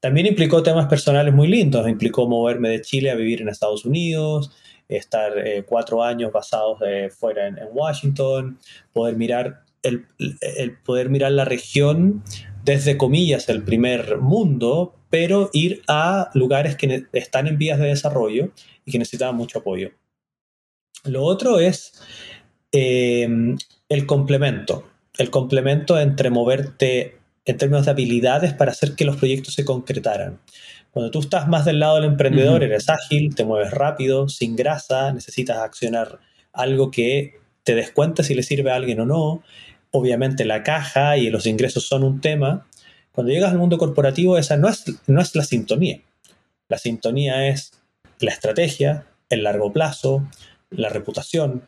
[0.01, 4.51] También implicó temas personales muy lindos, implicó moverme de Chile a vivir en Estados Unidos,
[4.89, 6.79] estar eh, cuatro años basados
[7.17, 8.59] fuera en, Washington,
[8.91, 10.05] poder mirar, el,
[10.83, 12.21] poder mirar la región
[12.65, 18.49] desde comillas el primer mundo, pero ir a lugares que están en vías de desarrollo
[18.83, 19.91] y que necesitan mucho apoyo.
[21.03, 22.01] Lo otro es
[22.71, 23.27] eh,
[23.89, 29.53] el complemento, el complemento entre moverte en términos de habilidades para hacer que los proyectos
[29.53, 30.39] se concretaran.
[30.89, 35.13] Cuando tú estás más del lado del emprendedor, eres ágil, te mueves rápido, sin grasa,
[35.13, 36.21] necesitas accionar
[36.53, 39.43] algo que te des cuenta si le sirve a alguien o no.
[39.91, 42.65] Obviamente la caja y los ingresos son un tema,
[43.13, 46.01] cuando llegas al mundo corporativo, esa no es, no es la sintonía.
[46.67, 47.71] La sintonía es
[48.19, 50.27] la estrategia, el largo plazo,
[50.71, 51.63] la reputación,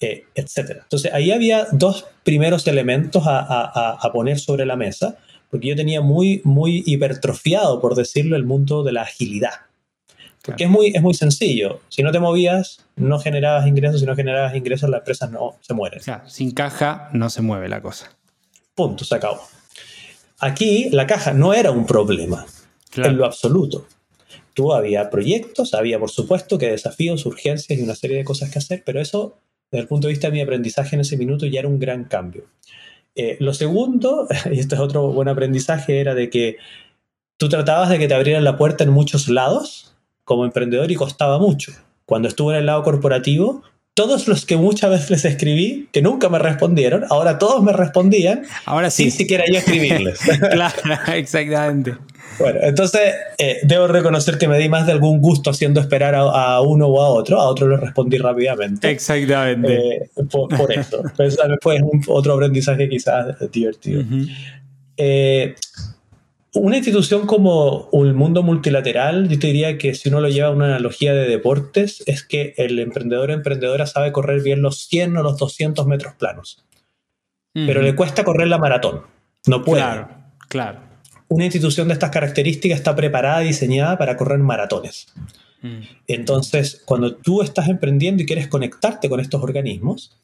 [0.00, 0.80] eh, etc.
[0.82, 5.16] Entonces ahí había dos primeros elementos a, poner sobre la mesa,
[5.50, 9.52] porque yo tenía muy, muy hipertrofiado, por decirlo, el mundo de la agilidad.
[10.44, 11.80] Porque es, muy, es muy sencillo.
[11.88, 14.00] Si no te movías, no generabas ingresos.
[14.00, 16.00] Si no generabas ingresos, la empresa no se muere.
[16.26, 18.10] sin caja no se mueve la cosa.
[18.74, 19.40] Punto, se acabó.
[20.40, 22.46] Aquí la caja no era un problema,
[22.96, 23.86] en lo absoluto.
[24.54, 28.58] Tú había proyectos, había por supuesto que desafíos, urgencias y una serie de cosas que
[28.58, 29.36] hacer, pero eso,
[29.70, 32.04] desde el punto de vista de mi aprendizaje en ese minuto, ya era un gran
[32.04, 32.44] cambio.
[33.16, 36.56] Eh, lo segundo, y este es otro buen aprendizaje, era de que
[37.36, 39.94] tú tratabas de que te abrieran la puerta en muchos lados
[40.24, 41.72] como emprendedor y costaba mucho.
[42.06, 43.62] Cuando estuve en el lado corporativo,
[43.94, 48.42] todos los que muchas veces les escribí, que nunca me respondieron, ahora todos me respondían,
[48.64, 49.04] ahora sí.
[49.04, 50.18] sin siquiera yo escribirles.
[50.50, 50.74] claro,
[51.14, 51.94] exactamente.
[52.38, 56.60] Bueno, entonces eh, debo reconocer que me di más de algún gusto haciendo esperar a,
[56.62, 58.90] uno o a otro, a otro le respondí rápidamente.
[58.90, 59.96] Exactamente.
[59.96, 61.02] Eh, por, eso.
[61.16, 64.02] Después un, otro aprendizaje quizás divertido.
[64.96, 65.54] Eh,
[66.54, 70.52] una institución como un mundo multilateral, yo te diría que si uno lo lleva a
[70.52, 75.16] una analogía de deportes, es que el emprendedor o emprendedora sabe correr bien los 100
[75.16, 76.64] o los 200 metros planos,
[77.52, 79.02] pero le cuesta correr la maratón.
[79.46, 79.82] No puede.
[79.82, 80.08] Claro,
[80.48, 80.80] claro.
[81.28, 85.08] Una institución de estas características está preparada y diseñada para correr maratones.
[85.60, 85.80] Mm.
[86.06, 90.16] Entonces, cuando tú estás emprendiendo y quieres conectarte con estos organismos,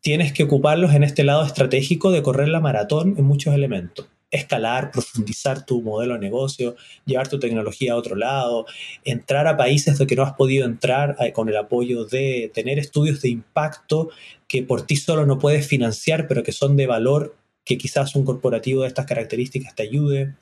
[0.00, 4.90] tienes que ocuparlos en este lado estratégico de correr la maratón en muchos elementos escalar,
[4.90, 8.66] profundizar tu modelo de negocio, llevar tu tecnología a otro lado,
[9.04, 12.78] entrar a países de que no has podido entrar eh, con el apoyo de tener
[12.78, 14.10] estudios de impacto
[14.48, 18.24] que por ti solo no puedes financiar, pero que son de valor, que quizás un
[18.24, 20.34] corporativo de estas características te ayude,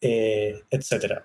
[0.00, 1.22] eh, etc.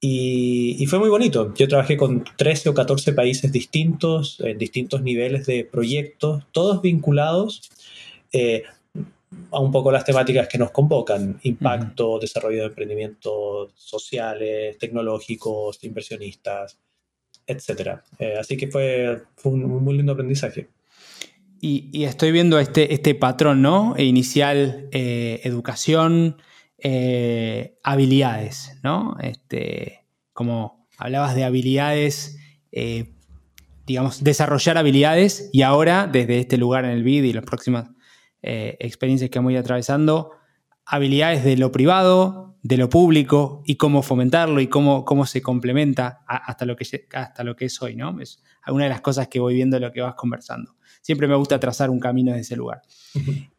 [0.00, 1.54] Y, fue muy bonito.
[1.54, 7.70] Yo trabajé con 13 o 14 países distintos, en distintos niveles de proyectos, todos vinculados.
[8.32, 8.64] Eh,
[9.50, 16.78] a un poco las temáticas que nos convocan, impacto, desarrollo de emprendimientos sociales, tecnológicos, inversionistas,
[17.46, 17.98] etc.
[18.18, 20.68] Eh, así que fue, un, muy lindo aprendizaje.
[21.60, 23.94] Y, estoy viendo este, este patrón, ¿no?
[23.96, 26.38] Inicial, eh, educación,
[26.78, 29.16] eh, habilidades, ¿no?
[29.22, 30.00] Este,
[30.32, 32.36] como hablabas de habilidades,
[33.86, 37.84] digamos, desarrollar habilidades y ahora, desde este lugar en el BID y los próximos
[38.42, 40.32] eh, experiencias que vamos a ir atravesando,
[40.84, 46.22] habilidades de lo privado, de lo público y cómo fomentarlo y cómo, cómo se complementa
[46.26, 48.20] hasta, lo que, hasta lo que es hoy, ¿no?
[48.20, 50.76] Es alguna de las cosas que voy viendo de lo que vas conversando.
[51.00, 52.82] Siempre me gusta trazar un camino desde ese lugar.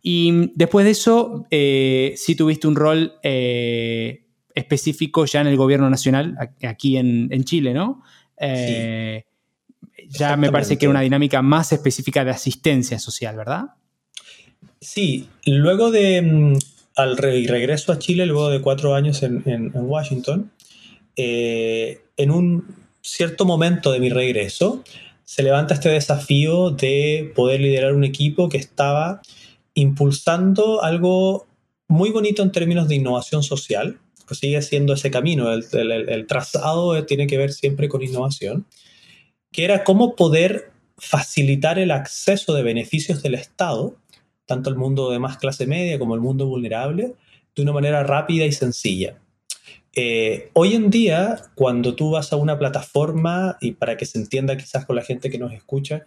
[0.02, 5.90] Y después de eso, eh, sí tuviste un rol eh, específico ya en el gobierno
[5.90, 8.04] nacional, aquí en, Chile, ¿no?
[10.10, 13.66] Ya me parece que era una dinámica más específica de asistencia social, ¿verdad?
[14.84, 16.58] Sí, luego de, mm,
[16.98, 20.52] al regreso a Chile, luego de cuatro años en, Washington,
[21.16, 24.84] eh, en un cierto momento de mi regreso,
[25.24, 29.22] se levanta este desafío de poder liderar un equipo que estaba
[29.74, 31.48] impulsando algo
[31.88, 37.28] muy bonito en términos de innovación social, que sigue siendo ese camino, el trazado tiene
[37.28, 38.66] que ver siempre con innovación,
[39.52, 43.98] que era cómo poder facilitar el acceso de beneficios del Estado
[44.46, 47.16] tanto el mundo de más clase media como el mundo vulnerable,
[47.56, 49.18] de una manera rápida y sencilla.
[49.96, 54.58] Eh, hoy en día, cuando tú vas a una plataforma, y para que se entienda
[54.58, 56.06] quizás con la gente que nos escucha,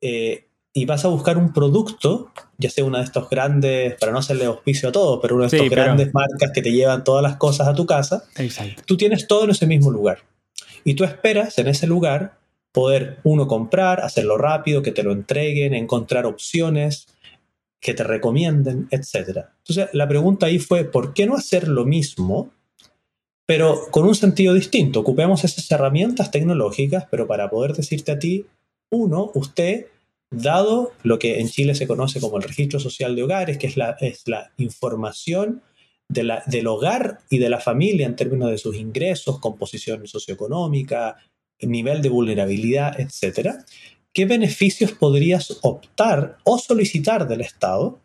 [0.00, 4.18] eh, y vas a buscar un producto, ya sea una de estos grandes, para no
[4.18, 7.36] hacerle auspicio a todos, pero una de estas grandes marcas que te llevan todas las
[7.36, 8.24] cosas a tu casa,
[8.84, 10.18] tú tienes todo en ese mismo lugar.
[10.84, 12.38] Y tú esperas en ese lugar
[12.72, 17.06] poder, uno, comprar, hacerlo rápido, que te lo entreguen, encontrar opciones,
[17.86, 19.46] que te recomienden, etc.
[19.58, 22.50] Entonces, la pregunta ahí fue, ¿por qué no hacer lo mismo,
[23.46, 24.98] pero con un sentido distinto?
[24.98, 28.44] Ocupemos esas herramientas tecnológicas, pero para poder decirte a ti,
[28.90, 29.86] uno, usted,
[30.32, 33.76] dado lo que en Chile se conoce como el registro social de hogares, que es
[33.76, 35.62] la, es la información
[36.08, 41.18] de la, del hogar y de la familia en términos de sus ingresos, composición socioeconómica,
[41.60, 43.64] nivel de vulnerabilidad, etc.,
[44.16, 48.00] ¿qué beneficios podrías optar o solicitar del Estado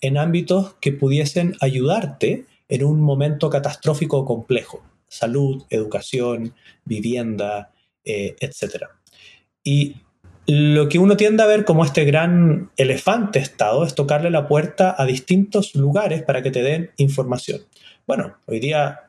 [0.00, 4.84] en ámbitos que pudiesen ayudarte en un momento catastrófico o complejo?
[5.08, 7.72] Salud, educación, vivienda,
[8.04, 8.84] eh, etc.
[9.64, 9.96] Y
[10.46, 14.94] lo que uno tiende a ver como este gran elefante Estado es tocarle la puerta
[14.96, 17.62] a distintos lugares para que te den información.
[18.06, 19.05] Bueno, hoy día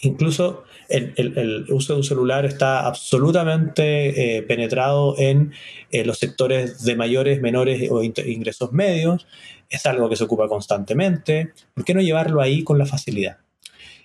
[0.00, 5.52] incluso el, uso de un celular está absolutamente eh, penetrado en
[5.90, 9.26] eh, los sectores de mayores, menores o ingresos medios.
[9.68, 11.52] Es algo que se ocupa constantemente.
[11.74, 13.38] ¿Por qué no llevarlo ahí con la facilidad?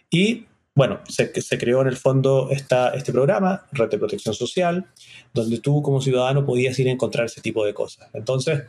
[0.10, 4.86] Y bueno, se, creó en el fondo este programa, Red de Protección Social,
[5.34, 8.10] donde tú como ciudadano podías ir a encontrar ese tipo de cosas.
[8.13, 8.63] Entonces,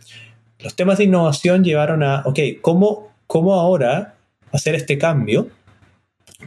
[0.61, 4.15] los temas de innovación llevaron a, ok, ¿cómo, cómo ahora
[4.53, 5.51] hacer este cambio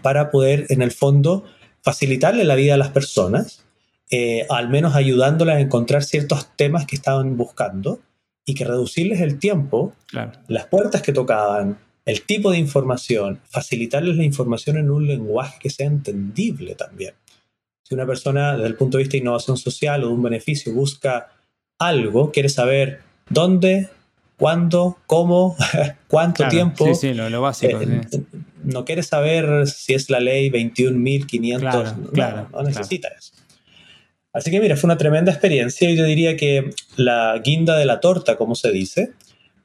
[0.01, 1.45] para poder, en el fondo,
[1.81, 3.65] facilitarle la vida a las personas,
[4.11, 7.99] eh, al menos ayudándolas a encontrar ciertos temas que estaban buscando
[8.45, 9.93] y que reducirles el tiempo,
[10.47, 15.69] las puertas que tocaban, el tipo de información, facilitarles la información en un lenguaje que
[15.69, 17.13] sea entendible también.
[17.83, 20.73] Si una persona desde el punto de vista de innovación social o de un beneficio
[20.73, 21.31] busca
[21.77, 23.89] algo, quiere saber dónde,
[24.37, 25.55] cuándo, cómo,
[26.07, 26.85] cuánto tiempo.
[26.87, 27.79] Sí, sí, lo, básico.
[27.79, 28.01] Eh,
[28.69, 31.59] no quiere saber si es la ley 21.500.
[31.59, 33.33] Claro, no, claro, no necesita eso.
[34.31, 37.99] Así que mira, fue una tremenda experiencia y yo diría que la guinda de la
[37.99, 39.11] torta, como se dice,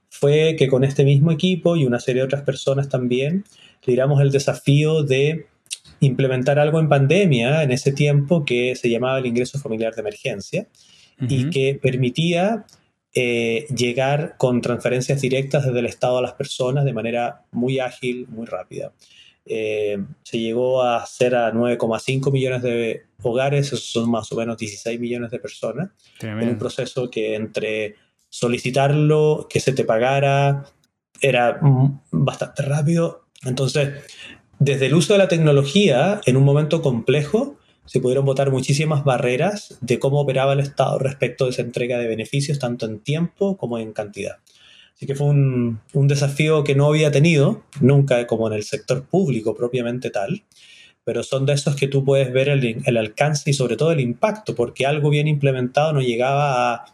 [0.09, 3.45] fue que con este mismo equipo y una serie de otras personas también,
[3.85, 5.47] lideramos el desafío de
[6.01, 10.67] implementar algo en pandemia en ese tiempo que se llamaba el ingreso familiar de emergencia
[11.21, 12.65] y que permitía
[13.15, 18.27] eh, llegar con transferencias directas desde el Estado a las personas de manera muy ágil,
[18.29, 18.93] muy rápida.
[19.47, 24.57] Eh, se llegó a hacer a 9,5 millones de hogares, esos son más o menos
[24.57, 27.97] 16 millones de personas, en un proceso que entre
[28.29, 30.65] solicitarlo, que se te pagara,
[31.21, 31.61] era
[32.11, 33.27] bastante rápido.
[33.45, 34.03] Entonces,
[34.59, 39.79] desde el uso de la tecnología en un momento complejo, se pudieron votar muchísimas barreras
[39.81, 43.79] de cómo operaba el Estado respecto de esa entrega de beneficios, tanto en tiempo como
[43.79, 44.37] en cantidad.
[44.95, 49.55] Así que fue un, desafío que no había tenido nunca como en el sector público
[49.55, 50.45] propiamente tal,
[51.03, 54.55] pero son de esos que tú puedes ver el, alcance y sobre todo el impacto,
[54.55, 56.85] porque algo bien implementado no llegaba a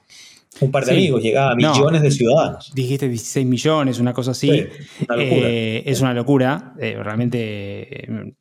[0.61, 2.73] un par de amigos, llegaba a millones de ciudadanos.
[2.75, 4.51] Dijiste 16 millones, una cosa así.
[5.17, 6.75] Eh, es una locura.
[6.81, 8.35] Eh, realmente eh,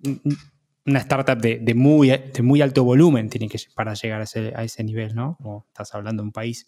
[0.89, 5.15] una startup de, muy, de muy alto volumen tiene que para llegar a ese, nivel,
[5.15, 5.37] ¿no?
[5.41, 6.67] Como estás hablando de un país.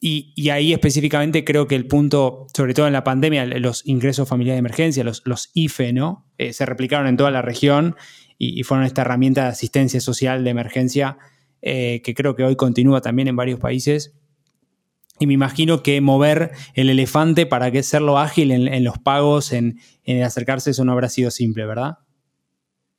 [0.00, 4.56] Y, ahí específicamente creo que el punto, sobre todo en la pandemia, los ingresos familiares
[4.56, 6.26] de emergencia, los, los IFE, ¿no?
[6.38, 7.96] Eh, se replicaron en toda la región
[8.38, 11.18] y, fueron esta herramienta de asistencia social de emergencia
[11.62, 14.14] eh, que creo que hoy continúa también en varios países.
[15.18, 19.80] Y me imagino que mover el elefante para que hacerlo ágil en, los pagos, en,
[20.04, 21.94] en acercarse, eso no habrá sido simple, ¿verdad?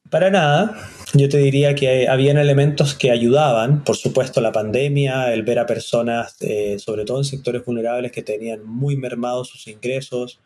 [0.10, 0.76] Para nada,
[1.14, 5.68] yo te diría que habían elementos que ayudaban, por supuesto la pandemia, el ver a
[5.68, 10.40] personas, eh, sobre todo en sectores vulnerables, que tenían muy mermados sus ingresos.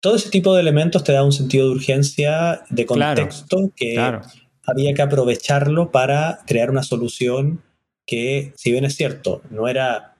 [0.00, 3.96] Todo ese tipo de elementos te da un sentido de urgencia, de contexto, que
[4.64, 7.62] había que aprovecharlo para crear una solución
[8.06, 10.14] que, si bien es cierto, no era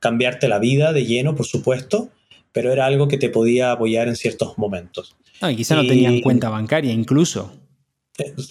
[0.00, 2.10] cambiarte la vida de lleno, por supuesto,
[2.50, 5.16] pero era algo que te podía apoyar en ciertos momentos.
[5.40, 7.61] y quizá no tenían cuenta bancaria incluso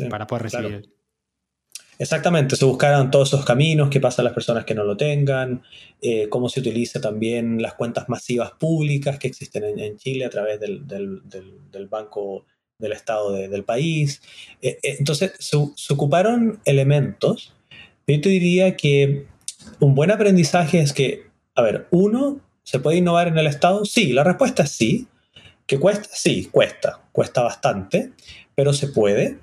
[0.09, 0.89] para poder recibir.
[2.01, 5.61] Exactamente, se buscaron todos esos caminos, qué pasa a las personas que no lo tengan,
[6.01, 10.59] eh, cómo se utiliza también las cuentas masivas públicas que existen en, Chile a través
[10.59, 10.81] del,
[11.91, 12.47] Banco
[12.79, 14.19] del Estado del país.
[14.63, 17.53] Eh, eh, entonces, se, ocuparon elementos.
[18.07, 19.27] Yo te diría que
[19.79, 23.85] un buen aprendizaje es que, a ver, uno, ¿se puede innovar en el Estado?
[23.85, 25.07] Sí, la respuesta es sí.
[25.67, 26.09] ¿Que cuesta?
[26.11, 28.11] Sí, cuesta, cuesta bastante,
[28.55, 29.37] pero se puede.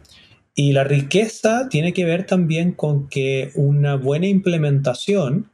[0.58, 5.48] Y la riqueza tiene que ver también con que una buena implementación,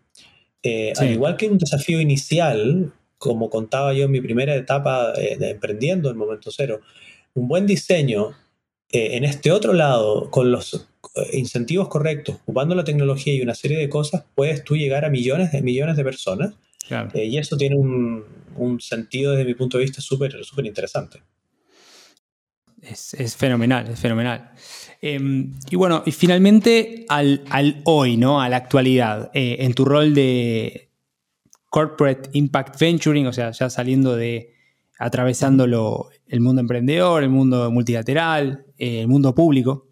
[0.62, 5.36] eh, al igual que un desafío inicial, como contaba yo en mi primera etapa eh,
[5.38, 6.80] de emprendiendo en momento cero,
[7.34, 8.30] un buen diseño
[8.90, 10.88] eh, en este otro lado, con los
[11.34, 15.52] incentivos correctos, ocupando la tecnología y una serie de cosas, puedes tú llegar a millones
[15.52, 16.54] de millones de personas.
[17.12, 18.24] y eso tiene un,
[18.56, 21.20] un, sentido desde mi punto de vista súper súper interesante.
[22.88, 24.50] Es, es, fenomenal, es fenomenal.
[25.00, 27.42] Em, y bueno, y finalmente al,
[27.84, 28.40] hoy, ¿no?
[28.40, 30.90] A la actualidad, eh, en tu rol de
[31.70, 34.54] Corporate Impact Venturing, o sea, ya saliendo de,
[34.98, 39.88] atravesándolo el mundo emprendedor, el mundo multilateral, eh, el mundo público,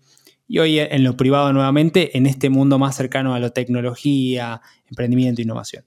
[0.47, 5.41] y hoy en lo privado nuevamente, en este mundo más cercano a la tecnología, emprendimiento
[5.41, 5.85] e innovación.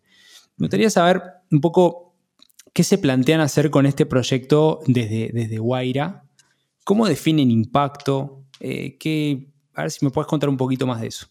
[0.57, 2.15] Me gustaría saber un poco
[2.73, 6.24] qué se plantean hacer con este proyecto desde, desde Guaira,
[6.85, 8.97] cómo definen impacto, eh,
[9.73, 11.27] a ver si me puedes contar un poquito más de eso.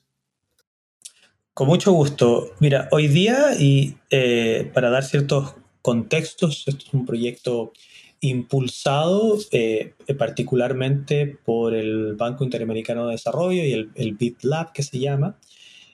[1.55, 2.51] Con mucho gusto.
[2.59, 7.73] Mira, hoy día, y eh, para dar ciertos contextos, esto es un proyecto
[8.21, 14.99] impulsado eh, particularmente por el Banco Interamericano de Desarrollo y el, el BitLab que se
[14.99, 15.39] llama,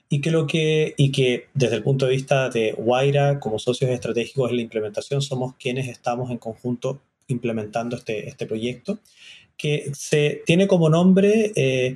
[0.09, 3.91] y que, lo que, y que desde el punto de vista de Waira como socios
[3.91, 8.99] estratégicos en la implementación somos quienes estamos en conjunto implementando este, este proyecto
[9.61, 11.95] que se tiene como nombre, eh,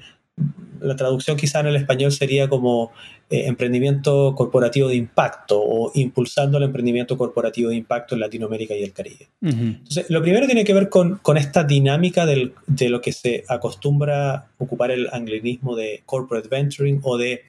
[0.82, 2.92] la traducción quizá en el español sería como
[3.30, 8.84] eh, emprendimiento corporativo de impacto o impulsando el emprendimiento corporativo de impacto en Latinoamérica y
[8.84, 9.30] el Caribe.
[9.42, 13.44] Entonces, lo primero tiene que ver con, con esta dinámica del, de lo que se
[13.48, 17.44] acostumbra ocupar el anglicismo de corporate venturing o de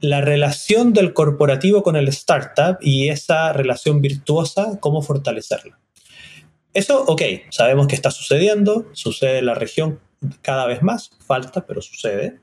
[0.00, 5.78] la relación del corporativo con el startup y esa relación virtuosa, cómo fortalecerla.
[6.76, 9.98] Eso, ok, sabemos que está sucediendo, sucede en la región
[10.42, 12.40] cada vez más, falta, pero sucede.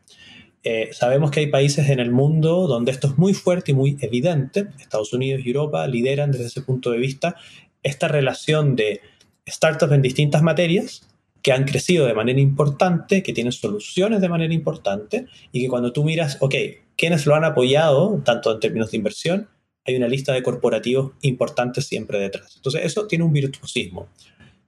[0.64, 3.96] Eh, sabemos que hay países en el mundo donde esto es muy fuerte y muy
[4.02, 4.70] evidente.
[4.80, 7.36] Estados Unidos y Europa lideran desde ese punto de vista
[7.84, 9.02] esta relación de
[9.48, 11.08] startups en distintas materias
[11.44, 15.94] que han crecido de manera importante, que tienen soluciones de manera importante y que cuando
[15.94, 16.56] tú miras, ok,
[16.98, 19.48] ¿quiénes lo han apoyado, tanto en términos de inversión,
[19.86, 22.56] hay una lista de corporativos importantes siempre detrás.
[22.56, 24.08] Entonces eso tiene un virtuosismo.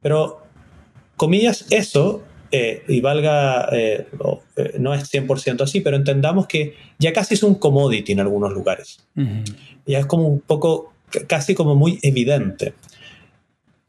[0.01, 0.41] Pero,
[1.15, 4.07] comillas, eso, eh, y valga, eh,
[4.55, 8.53] eh, no es 100% así, pero entendamos que ya casi es un commodity en algunos
[8.53, 8.99] lugares.
[9.85, 10.93] Ya es como un poco,
[11.27, 12.73] casi como muy evidente.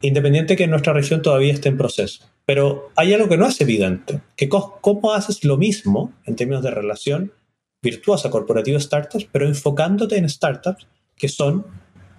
[0.01, 2.25] Independiente que en nuestra región todavía esté en proceso.
[2.45, 6.71] Pero hay algo que no es evidente, que cómo haces lo mismo en términos de
[6.71, 7.33] relación
[7.81, 10.87] virtuosa corporativa startups, pero enfocándote en startups
[11.17, 11.65] que son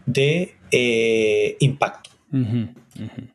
[0.06, 2.10] de eh, impacto.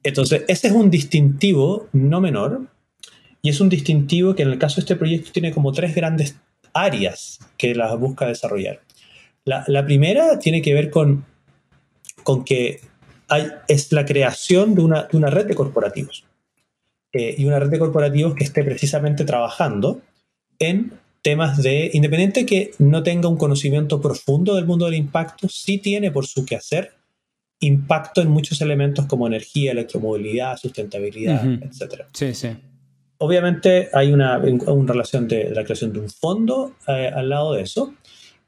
[0.04, 2.68] Entonces, ese es un distintivo no menor
[3.42, 6.36] y es un distintivo que en el caso de este proyecto tiene como tres grandes
[6.74, 8.82] áreas que las busca desarrollar.
[9.46, 11.26] La, primera tiene que ver con,
[12.24, 12.80] con que
[13.28, 16.26] hay, es la creación de una, de una red de corporativos.
[17.12, 20.02] Eh, y una red de corporativos que esté precisamente trabajando
[20.60, 20.94] en
[21.24, 26.12] temas de, independiente que no tenga un conocimiento profundo del mundo del impacto, sí tiene
[26.12, 26.92] por su quehacer
[27.62, 32.04] impacto en muchos elementos como energía, electromovilidad, sustentabilidad, etc.
[32.14, 32.50] Sí, sí.
[33.20, 37.94] Obviamente hay una, relación de, la creación de un fondo eh, al lado de eso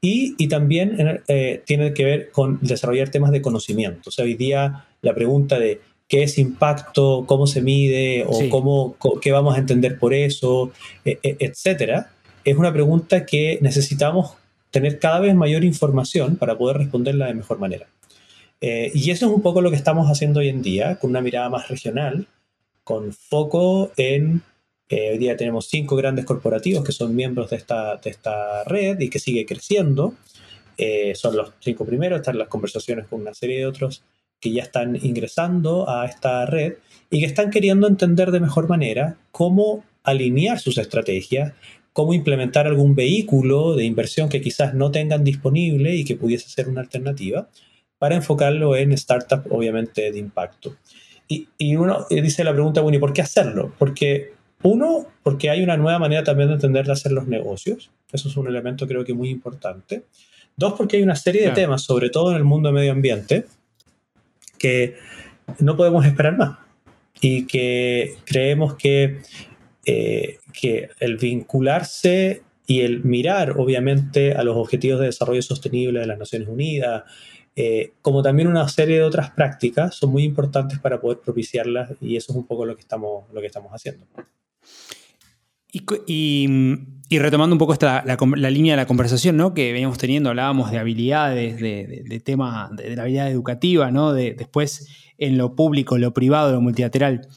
[0.02, 4.10] y, y también eh, tiene que ver con desarrollar temas de conocimiento.
[4.10, 8.96] O sea, hoy día la pregunta de qué es impacto, cómo se mide o cómo,
[9.22, 10.72] qué vamos a entender por eso,
[11.06, 12.10] e, e, etcétera,
[12.46, 14.36] es una pregunta que necesitamos
[14.70, 17.88] tener cada vez mayor información para poder responderla de mejor manera.
[18.60, 21.20] Eh, y eso es un poco lo que estamos haciendo hoy en día, con una
[21.20, 22.28] mirada más regional,
[22.84, 24.42] con foco en,
[24.88, 29.00] eh, hoy día tenemos cinco grandes corporativos que son miembros de esta, de esta red
[29.00, 30.14] y que sigue creciendo.
[30.78, 34.04] Eh, son los cinco primeros, están las conversaciones con una serie de otros
[34.38, 36.74] que ya están ingresando a esta red
[37.10, 41.54] y que están queriendo entender de mejor manera cómo alinear sus estrategias,
[41.96, 46.68] cómo implementar algún vehículo de inversión que quizás no tengan disponible y que pudiese ser
[46.68, 47.48] una alternativa
[47.96, 50.76] para enfocarlo en startups obviamente de impacto.
[51.26, 53.72] Y, uno dice la pregunta, bueno, ¿y por qué hacerlo?
[53.78, 57.90] Porque uno, porque hay una nueva manera también de entender de hacer los negocios.
[58.12, 60.04] Eso es un elemento creo que muy importante.
[60.54, 63.46] Dos, porque hay una serie de temas, sobre todo en el mundo medio ambiente,
[64.58, 64.96] que
[65.60, 66.58] no podemos esperar más
[67.22, 69.22] y que creemos que,
[69.88, 76.06] eh, que el vincularse y el mirar, obviamente, a los objetivos de desarrollo sostenible de
[76.06, 77.04] las Naciones Unidas,
[77.54, 82.16] eh, como también una serie de otras prácticas, son muy importantes para poder propiciarlas y
[82.16, 84.06] eso es un poco lo que estamos, lo que estamos haciendo.
[86.06, 86.78] Y,
[87.08, 89.54] retomando un poco esta, la, línea de la conversación ¿no?
[89.54, 94.12] que veníamos teniendo, hablábamos de habilidades, de, de, tema de, la habilidad educativa, ¿no?
[94.12, 97.28] de, después en lo público, lo privado, lo multilateral.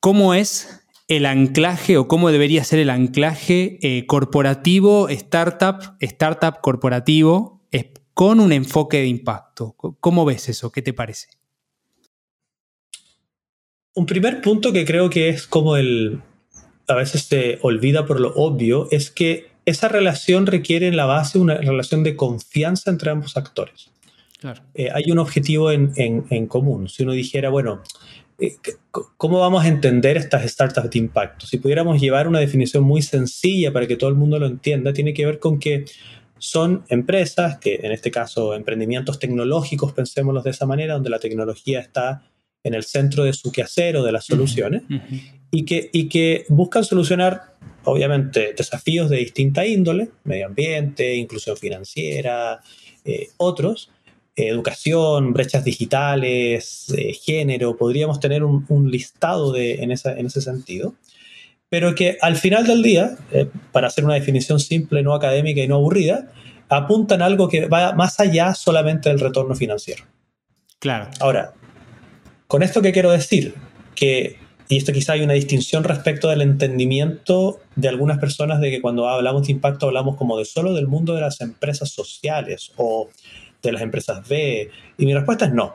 [0.00, 7.58] ¿Cómo es el anclaje o cómo debería ser el anclaje eh, corporativo, startup, startup corporativo,
[8.18, 9.76] con un enfoque de impacto?
[10.00, 10.72] ¿Cómo ves eso?
[10.72, 11.28] ¿Qué te parece?
[13.94, 16.20] Un primer punto que creo que es como el,
[16.88, 21.38] a veces se olvida por lo obvio es que esa relación requiere en la base
[21.38, 23.92] una relación de confianza entre ambos actores.
[24.74, 26.88] Eh, hay un objetivo en, común.
[26.88, 27.82] Si uno dijera, bueno,
[29.16, 31.46] ¿cómo vamos a entender estas startups de impacto?
[31.46, 35.12] Si pudiéramos llevar una definición muy sencilla para que todo el mundo lo entienda, tiene
[35.12, 35.84] que ver con que
[36.38, 41.80] son empresas, que en este caso emprendimientos tecnológicos, pensémoslos de esa manera, donde la tecnología
[41.80, 42.22] está
[42.62, 44.82] en el centro de su quehacer o de las soluciones,
[45.50, 52.60] y que, y que buscan solucionar, obviamente, desafíos de distinta índole, medio ambiente, inclusión financiera,
[53.04, 53.90] eh, otros,
[54.46, 60.94] educación, brechas digitales, eh, género, podríamos tener un, listado de, en, esa, en, ese sentido,
[61.68, 65.68] pero que al final del día, eh, para hacer una definición simple, no académica y
[65.68, 66.30] no aburrida,
[66.68, 70.04] apuntan a algo que va más allá solamente del retorno financiero.
[70.78, 71.10] Claro.
[71.18, 71.54] Ahora,
[72.46, 73.54] con esto que quiero decir,
[73.94, 74.36] que
[74.68, 79.08] y esto quizá hay una distinción respecto del entendimiento de algunas personas de que cuando
[79.08, 83.08] hablamos de impacto hablamos como de solo del mundo de las empresas sociales o
[83.62, 84.70] de las empresas B.
[84.96, 85.74] Y mi respuesta es no.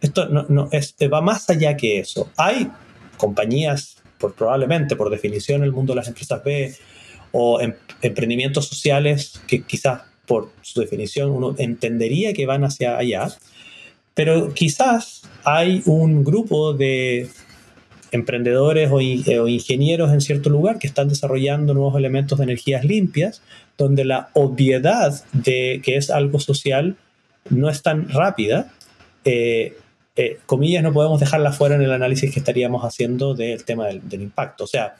[0.00, 2.30] Esto no, no es, va más allá que eso.
[2.36, 2.70] Hay
[3.16, 6.74] compañías, por, probablemente por definición, el mundo de las empresas B
[7.32, 13.28] o em, emprendimientos sociales que quizás por su definición uno entendería que van hacia allá,
[14.14, 17.28] pero quizás hay un grupo de
[18.12, 23.42] emprendedores o, ingenieros en cierto lugar que están desarrollando nuevos elementos de energías limpias,
[23.78, 26.96] donde la obviedad de que es algo social
[27.50, 28.72] no es tan rápida.
[30.46, 34.22] comillas, no podemos dejarla fuera en el análisis que estaríamos haciendo del tema del, del
[34.22, 34.64] impacto.
[34.64, 34.96] O sea,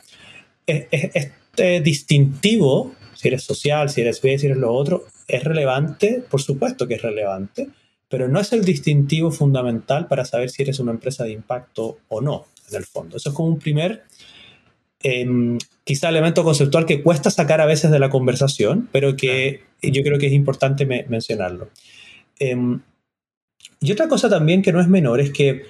[0.67, 6.41] este distintivo, si eres social, si eres B, si eres lo otro, es relevante, por
[6.41, 7.69] supuesto que es relevante,
[8.09, 12.21] pero no es el distintivo fundamental para saber si eres una empresa de impacto o
[12.21, 13.17] no, en el fondo.
[13.17, 14.03] Eso es como un primer,
[15.85, 20.19] quizá elemento conceptual que cuesta sacar a veces de la conversación, pero que yo creo
[20.19, 21.71] que es importante mencionarlo.
[22.39, 22.81] Em,
[23.81, 25.65] y otra cosa también que no es menor es que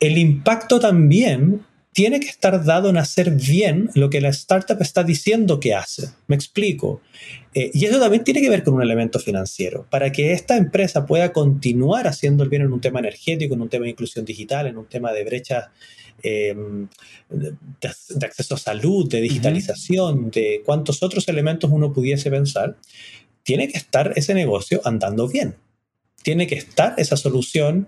[0.00, 1.62] el impacto también
[1.94, 6.08] tiene que estar dado en hacer bien lo que la startup está diciendo que hace.
[6.26, 7.00] Me explico.
[7.54, 9.86] Eh, y eso también tiene que ver con un elemento financiero.
[9.90, 13.68] Para que esta empresa pueda continuar haciendo el bien en un tema energético, en un
[13.68, 15.70] tema de inclusión digital, en un tema de brecha
[16.20, 16.88] em,
[17.30, 22.76] de, acceso a salud, de digitalización, de cuántos otros elementos uno pudiese pensar,
[23.44, 25.54] tiene que estar ese negocio andando bien.
[26.24, 27.86] Tiene que estar esa solución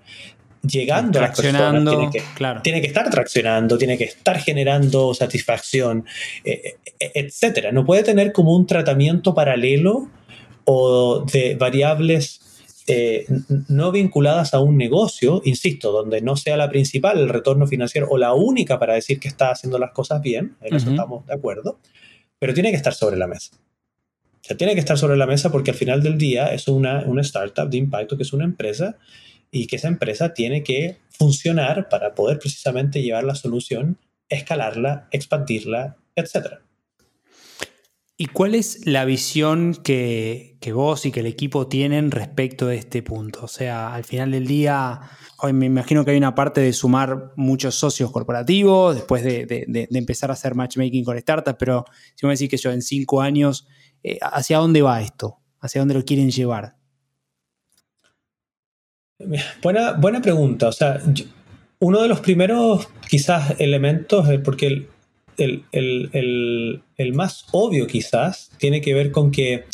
[0.63, 2.63] llegando a las personas, tiene que, claro.
[2.63, 6.05] tiene que estar traccionando, tiene que estar generando satisfacción,
[6.45, 7.73] eh, eh, etcétera.
[7.73, 10.09] No puede tener como un tratamiento paralelo
[10.65, 12.41] o de variables
[12.89, 13.27] eh,
[13.69, 18.17] no vinculadas a un negocio, insisto, donde no sea la principal el retorno financiero o
[18.17, 21.81] la única para decir que está haciendo las cosas bien, en eso estamos de acuerdo,
[22.39, 23.57] pero tiene que estar sobre la mesa.
[24.55, 27.69] Tiene que estar sobre la mesa porque al final del día es una, una startup
[27.69, 28.97] de impacto que es una empresa
[29.51, 35.97] y que esa empresa tiene que funcionar para poder precisamente llevar la solución, escalarla, expandirla,
[36.15, 36.59] etc.
[38.19, 43.03] ¿Y cuál es la visión que, vos y que el equipo tienen respecto de este
[43.03, 43.45] punto?
[43.45, 45.03] O sea, al final del día,
[45.39, 50.31] hoy me imagino que hay una parte de sumar muchos socios corporativos, después de, empezar
[50.31, 51.85] a hacer matchmaking con startups, pero
[52.15, 53.67] si me decís que yo en cinco años,
[54.07, 55.39] eh, ¿hacia dónde va esto?
[55.61, 56.77] ¿Hacia dónde lo quieren llevar?
[59.63, 60.69] Buena, buena pregunta.
[60.69, 61.01] O sea,
[61.81, 64.87] uno de los primeros quizás elementos, porque
[65.39, 66.83] el,
[67.15, 69.65] más obvio quizás tiene que ver con que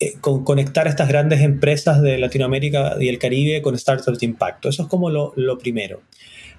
[0.00, 4.68] eh, con conectar estas grandes empresas de Latinoamérica y el Caribe con startups de impacto.
[4.68, 6.02] Eso es como lo, primero.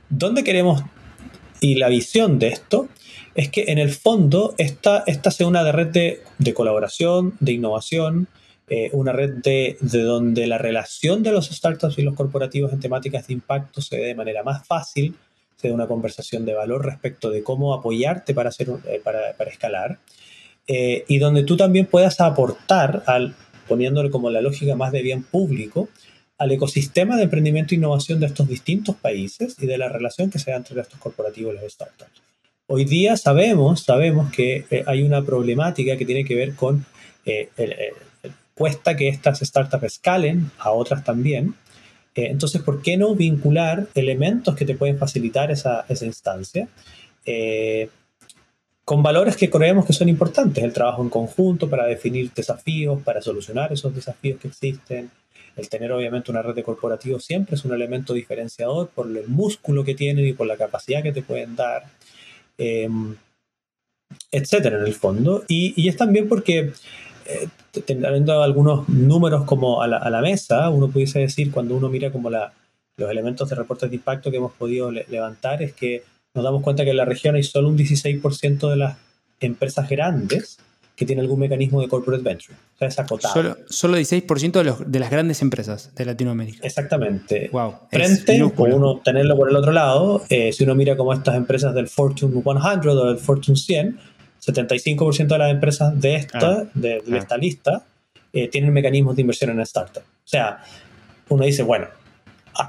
[0.10, 0.82] ¿Dónde queremos
[1.62, 2.90] y la visión de esto?
[3.36, 8.28] Es que en el fondo esta, esta sea una red de, colaboración, de innovación,
[8.68, 13.28] eh, una red de, donde la relación de los startups y los corporativos en temáticas
[13.28, 15.16] de impacto se dé de manera más fácil,
[15.56, 19.98] se dé una conversación de valor respecto de cómo apoyarte para, hacer, eh, para, escalar,
[20.68, 23.34] eh, y donde tú también puedas aportar, al,
[23.68, 25.90] poniéndole como la lógica más de bien público,
[26.38, 30.40] al ecosistema de emprendimiento e innovación de estos distintos países y de la relación que
[30.40, 32.33] se da entre estos corporativos y los startups.
[32.68, 36.86] Hoy día sabemos, sabemos que hay una problemática que tiene que ver con
[37.26, 37.50] el,
[38.54, 41.56] cuesta que estas startups escalen a otras también.
[42.16, 46.68] Eh, entonces, ¿por qué no vincular elementos que te pueden facilitar esa, instancia?
[47.26, 47.90] Eh,
[48.86, 53.22] con valores que creemos que son importantes, el trabajo en conjunto para definir desafíos, para
[53.22, 55.10] solucionar esos desafíos que existen,
[55.56, 59.84] el tener obviamente una red de corporativos siempre es un elemento diferenciador por el músculo
[59.84, 61.86] que tienen y por la capacidad que te pueden dar,
[62.58, 62.90] eh,
[64.32, 65.44] etcétera, en el fondo.
[65.48, 66.74] Y, es también porque
[67.26, 67.48] eh,
[67.86, 73.12] teniendo algunos números como a la, mesa, uno pudiese decir, cuando uno mira como los
[73.12, 76.92] elementos de reportes de impacto que hemos podido levantar, es que nos damos cuenta que
[76.92, 78.98] en la región hay solo un 16% de las
[79.40, 80.60] empresas grandes
[80.96, 82.56] que tienen algún mecanismo de corporate venture.
[82.76, 83.34] O sea, es acotado.
[83.34, 86.66] Solo, solo 16% de, los, de las grandes empresas de Latinoamérica.
[86.66, 87.50] Exactamente.
[87.52, 91.36] Wow, Frente, por uno tenerlo por el otro lado, eh, si uno mira como estas
[91.36, 94.00] empresas del Fortune 100 o del Fortune 100,
[94.46, 97.18] 75% de las empresas de esta, ah, de, ah.
[97.18, 97.86] esta lista
[98.32, 100.04] eh, tienen mecanismos de inversión en startup.
[100.04, 100.64] O sea,
[101.30, 101.88] uno dice, bueno,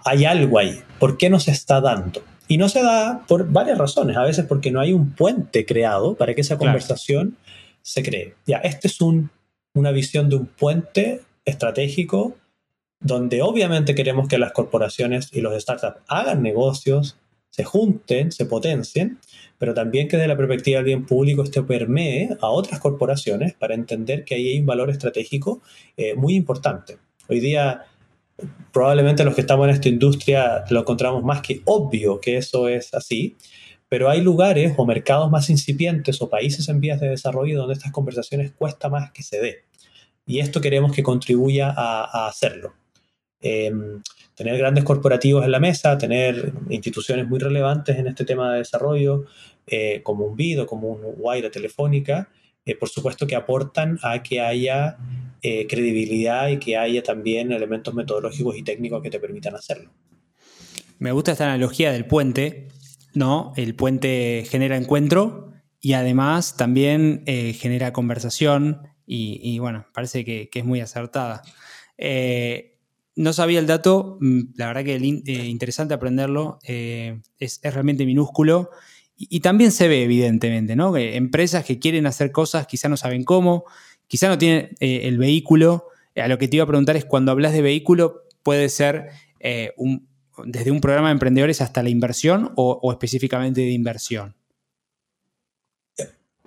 [0.05, 0.81] hay algo ahí.
[0.99, 2.22] ¿Por qué no se está dando?
[2.49, 4.16] Y no se da por varias razones.
[4.16, 7.37] A veces porque no hay un puente creado para que esa conversación
[7.85, 8.35] se cree.
[8.47, 9.30] Ya, esta es un,
[9.74, 12.35] una visión de un puente estratégico
[12.99, 17.18] donde obviamente queremos que las corporaciones y los startups hagan negocios,
[17.51, 19.18] se junten, se potencien,
[19.59, 23.74] pero también que desde la perspectiva del bien público esto permee a otras corporaciones para
[23.74, 25.61] entender que ahí hay un valor estratégico
[25.99, 26.97] eh, muy importante.
[27.28, 27.82] Hoy día,
[28.72, 32.95] probablemente los que estamos en esta industria lo encontramos más que obvio que eso es
[32.95, 33.37] así,
[33.89, 37.93] pero hay lugares o mercados más incipientes o países en vías de desarrollo donde estas
[37.93, 39.64] conversaciones cuesta más que se dé.
[40.26, 42.74] Y esto queremos que contribuya a, hacerlo.
[43.41, 44.03] em,
[44.35, 49.26] tener grandes corporativos en la mesa, tener instituciones muy relevantes en este tema de desarrollo,
[49.66, 52.28] eh, como un Vido, como un Wire Telefónica,
[52.66, 54.97] eh, por supuesto que aportan a que haya
[55.43, 59.91] eh, credibilidad y que haya también elementos metodológicos y técnicos que te permitan hacerlo.
[60.99, 62.68] Me gusta esta analogía del puente,
[63.14, 63.52] ¿no?
[63.56, 70.64] El puente genera encuentro y además también eh, genera conversación y, bueno, parece que, es
[70.64, 71.42] muy acertada.
[73.16, 78.70] no sabía el dato, mm, la verdad que interesante aprenderlo, es, realmente minúsculo
[79.16, 80.96] y, también se ve, evidentemente, ¿no?
[80.96, 83.64] Empresas que quieren hacer cosas quizá no saben cómo,
[84.08, 85.86] quizá no tienen eh, el vehículo.
[86.16, 89.10] A lo que te iba a preguntar es, cuando hablas de vehículo, ¿puede ser
[89.40, 89.72] eh,
[90.45, 94.35] desde un programa de emprendedores hasta la inversión o, específicamente de inversión?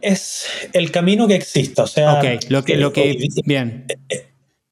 [0.02, 2.16] Es el camino que existe, o sea...
[2.16, 2.78] Ok, lo que...
[2.78, 3.86] Lo que bien.
[4.10, 4.28] Eh,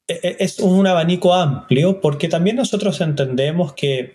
[0.07, 4.11] es un abanico amplio porque también nosotros entendemos que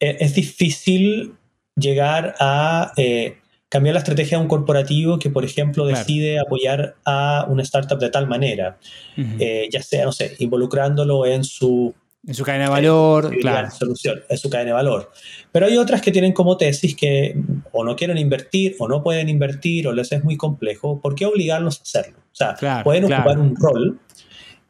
[0.00, 1.34] es difícil
[1.76, 3.36] llegar a eh,
[3.68, 8.10] cambiar la estrategia de un corporativo que, por ejemplo, decide apoyar a una startup de
[8.10, 8.78] tal manera,
[9.16, 11.94] eh, ya sea, no sé, involucrándolo en su...
[12.26, 13.70] En su cadena de valor, claro.
[13.70, 15.10] Solución, en su cadena de valor.
[15.52, 17.34] Pero hay otras que tienen como tesis que
[17.72, 21.00] o no quieren invertir o no pueden invertir o les es muy complejo.
[21.00, 22.18] ¿Por qué obligarlos a hacerlo?
[22.18, 23.98] O sea, pueden ocupar un rol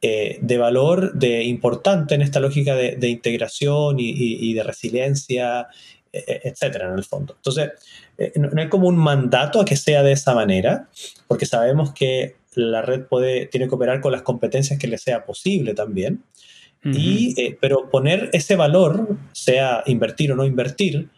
[0.02, 5.66] eh, de valor de importante en esta lógica de, integración y, y, de resiliencia
[6.12, 7.34] e, e, etcétera, en el fondo.
[7.36, 7.70] Entonces,
[8.16, 10.88] eh, no, hay como un mandato a que sea de esa manera,
[11.28, 15.24] porque sabemos que la red puede, tiene que operar con las competencias que le sea
[15.24, 16.22] posible también.
[16.84, 21.08] Y, eh, pero poner ese valor, sea invertir o no invertir,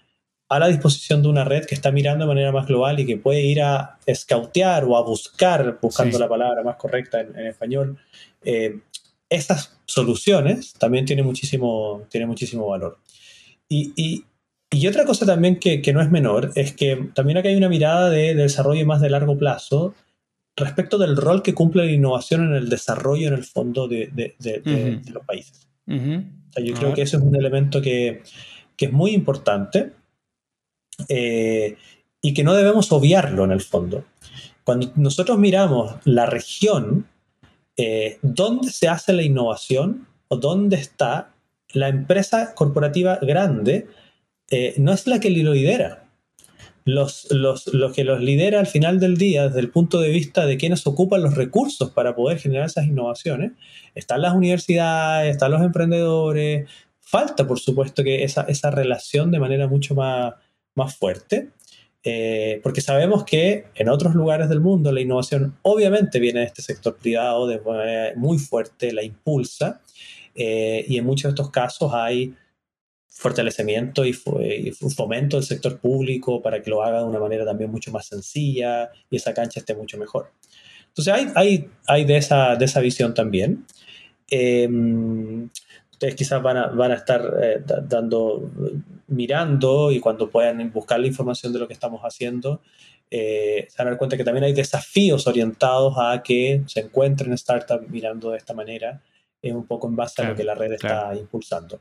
[0.48, 3.16] a la disposición de una red que está mirando de manera más global y que
[3.16, 7.98] puede ir a escautear o a buscar, buscando la palabra más correcta en, español,
[8.44, 8.80] eh,
[9.30, 12.98] estas soluciones también tiene muchísimo, tiene muchísimo valor.
[13.68, 14.24] y,
[14.72, 18.08] y otra cosa también que, no es menor es que también acá hay una mirada
[18.08, 19.94] de, desarrollo más de largo plazo
[20.56, 24.34] respecto del rol que cumple la innovación en el desarrollo en el fondo de,
[25.12, 25.68] los países.
[25.86, 28.22] yo creo que ese es un elemento que,
[28.78, 29.92] es muy importante
[31.08, 31.76] eh,
[32.20, 34.04] y que no debemos obviarlo en el fondo.
[34.64, 37.06] Cuando nosotros miramos la región,
[37.76, 41.32] eh, ¿dónde se hace la innovación o dónde está
[41.72, 43.86] la empresa corporativa grande?
[44.50, 46.01] Eh, no es la que lo lidera.
[46.84, 47.64] Los, los,
[47.94, 51.22] que los lidera al final del día, desde el punto de vista de quienes ocupan
[51.22, 53.52] los recursos para poder generar esas innovaciones,
[53.94, 56.68] están las universidades, están los emprendedores.
[57.00, 60.34] Falta, por supuesto, que esa, esa relación de manera mucho más,
[60.74, 61.50] más fuerte.
[62.04, 66.60] Eh, porque sabemos que en otros lugares del mundo la innovación obviamente viene de este
[66.60, 69.80] sector privado de manera muy fuerte, la impulsa,
[70.34, 72.34] eh, y en muchos de estos casos hay
[73.14, 77.92] fortalecimiento y, fomento del sector público para que lo haga de una manera también mucho
[77.92, 80.32] más sencilla y esa cancha esté mucho mejor.
[80.88, 83.64] Entonces hay, hay, hay de, esa, de esa visión también.
[84.28, 85.48] Em,
[85.90, 88.50] ustedes quizás van a, van a estar eh, dando,
[89.08, 92.60] mirando y cuando puedan buscar la información de lo que estamos haciendo,
[93.10, 97.36] eh, se van a dar cuenta que también hay desafíos orientados a que se encuentren
[97.36, 99.02] startups mirando de esta manera,
[99.42, 101.80] un poco en base a lo que la red está impulsando.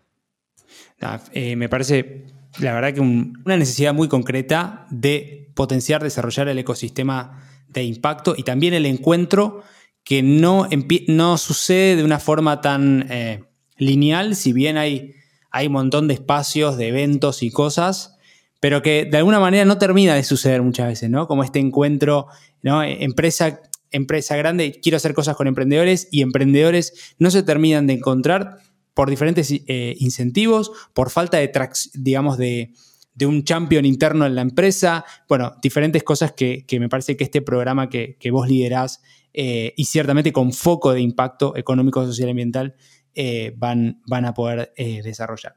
[1.34, 2.26] Eh, me parece,
[2.59, 8.43] la verdad, que una necesidad muy concreta de potenciar, desarrollar el ecosistema de impacto y
[8.43, 9.63] también el encuentro
[10.03, 10.67] que no,
[11.07, 13.43] no sucede de una forma tan eh,
[13.78, 15.13] lineal, si bien hay,
[15.51, 18.17] hay un montón de espacios, de eventos y cosas,
[18.59, 21.28] pero que de alguna manera no termina de suceder muchas veces, ¿no?
[21.28, 22.28] Como este encuentro,
[22.61, 22.84] ¿no?
[22.84, 23.61] Empresa,
[23.91, 28.57] empresa grande, quiero hacer cosas con emprendedores y emprendedores no se terminan de encontrar
[28.93, 31.51] por diferentes eh, incentivos, por falta de,
[31.93, 32.73] digamos, de,
[33.21, 37.87] un champion interno en la empresa, bueno, diferentes cosas que, me parece que este programa
[37.87, 39.01] que, vos liderás
[39.33, 42.75] eh, y ciertamente con foco de impacto económico, social y ambiental
[43.13, 45.53] eh, van, van, a poder desarrollar.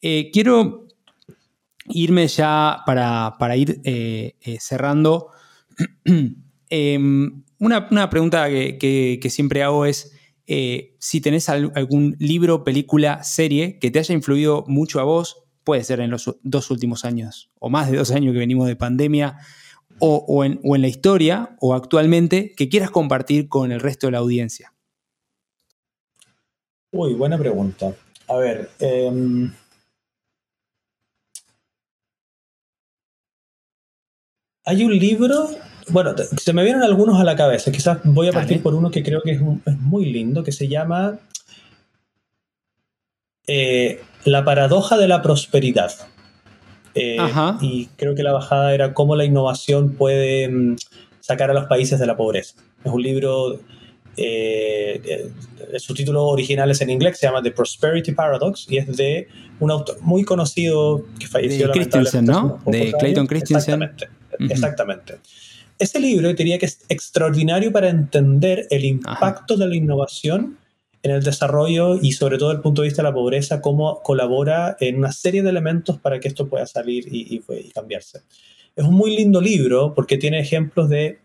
[0.00, 0.86] quiero
[1.86, 3.80] irme ya para, ir
[4.60, 5.30] cerrando.
[6.70, 10.13] Em, una, una, pregunta que siempre hago es,
[10.46, 15.82] eh, si tenés algún libro, película, serie que te haya influido mucho a vos, puede
[15.84, 19.38] ser en los dos últimos años o más de dos años que venimos de pandemia,
[19.98, 24.72] o, en, la historia o actualmente, que quieras compartir con el resto de la audiencia.
[26.92, 27.94] Uy, buena pregunta.
[28.28, 28.70] A ver.
[28.78, 29.52] Em,
[34.64, 35.48] hay un libro
[35.88, 37.72] bueno, se me vienen algunos a la cabeza.
[37.72, 39.40] Quizás voy a partir por uno que creo que es,
[39.80, 41.18] muy lindo, que se llama
[43.46, 45.92] eh, La paradoja de la prosperidad.
[46.94, 47.16] Eh,
[47.60, 50.76] y creo que la bajada era cómo la innovación puede mm,
[51.20, 52.54] sacar a los países de la pobreza.
[52.84, 53.60] Es un libro,
[54.16, 55.30] eh,
[55.78, 59.28] su título original es en inglés, se llama The Prosperity Paradox y es de
[59.58, 61.66] un autor muy conocido que falleció.
[61.66, 62.60] De Christensen, ¿no?
[62.66, 63.82] De Clayton Christensen.
[63.82, 64.08] Exactamente.
[64.52, 65.18] exactamente.
[65.78, 70.58] Ese libro diría que es extraordinario para entender el impacto de la innovación
[71.04, 74.02] en el desarrollo y sobre todo desde el punto de vista de la pobreza, cómo
[74.02, 77.42] colabora en una serie de elementos para que esto pueda salir y,
[77.74, 78.22] cambiarse.
[78.74, 81.18] Es un muy lindo libro porque tiene ejemplos de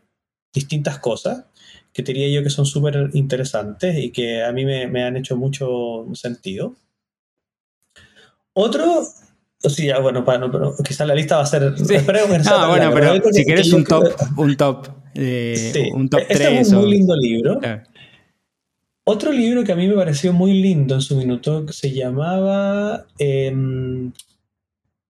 [0.54, 1.45] distintas cosas
[1.93, 6.06] que diría yo que son súper interesantes y que a mí me, han hecho mucho
[6.14, 6.76] sentido.
[8.54, 9.04] Otro,
[9.68, 11.74] sí, bueno, bueno, quizás la lista va a ser.
[11.78, 11.95] Sí.
[12.45, 14.05] Ah, bueno, pero, si quieres un top,
[14.38, 16.39] un top, eh, un top 3.
[16.39, 17.60] Este es un muy lindo libro.
[19.03, 24.12] Otro libro que a mí me pareció muy lindo en su minuto se llamaba em,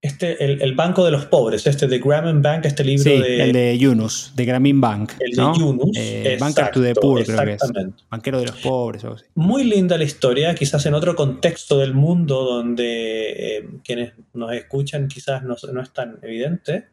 [0.02, 3.43] este, el, Banco de los Pobres, este de Grameen Bank, este libro sí, de.
[3.43, 5.12] El de Yunus, de Grameen Bank.
[5.20, 5.91] El de Yunus.
[5.97, 7.62] Eh, Banker to the Poor, creo que es.
[8.10, 9.04] Banquero de los pobres.
[9.04, 14.54] O Muy linda la historia, quizás en otro contexto del mundo donde eh, quienes nos
[14.54, 16.88] escuchan quizás no, no es tan evidente.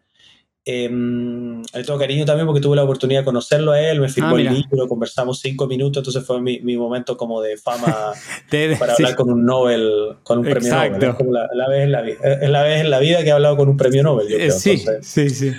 [0.68, 4.34] Eh, le tengo cariño también porque tuve la oportunidad de conocerlo a él, me firmó
[4.34, 8.12] ah, el libro, conversamos cinco minutos, entonces fue mi, mi momento como de fama
[8.80, 10.94] para hablar con un Nobel, con un premio Nobel.
[10.94, 13.68] Es, la, vez en la, es la vez en la vida que he hablado con
[13.68, 14.58] un premio Nobel, yo creo.
[14.58, 15.52] Sí, sí, sí.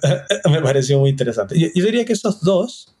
[0.50, 1.60] me pareció muy interesante.
[1.60, 2.96] Yo, yo, diría que esos dos,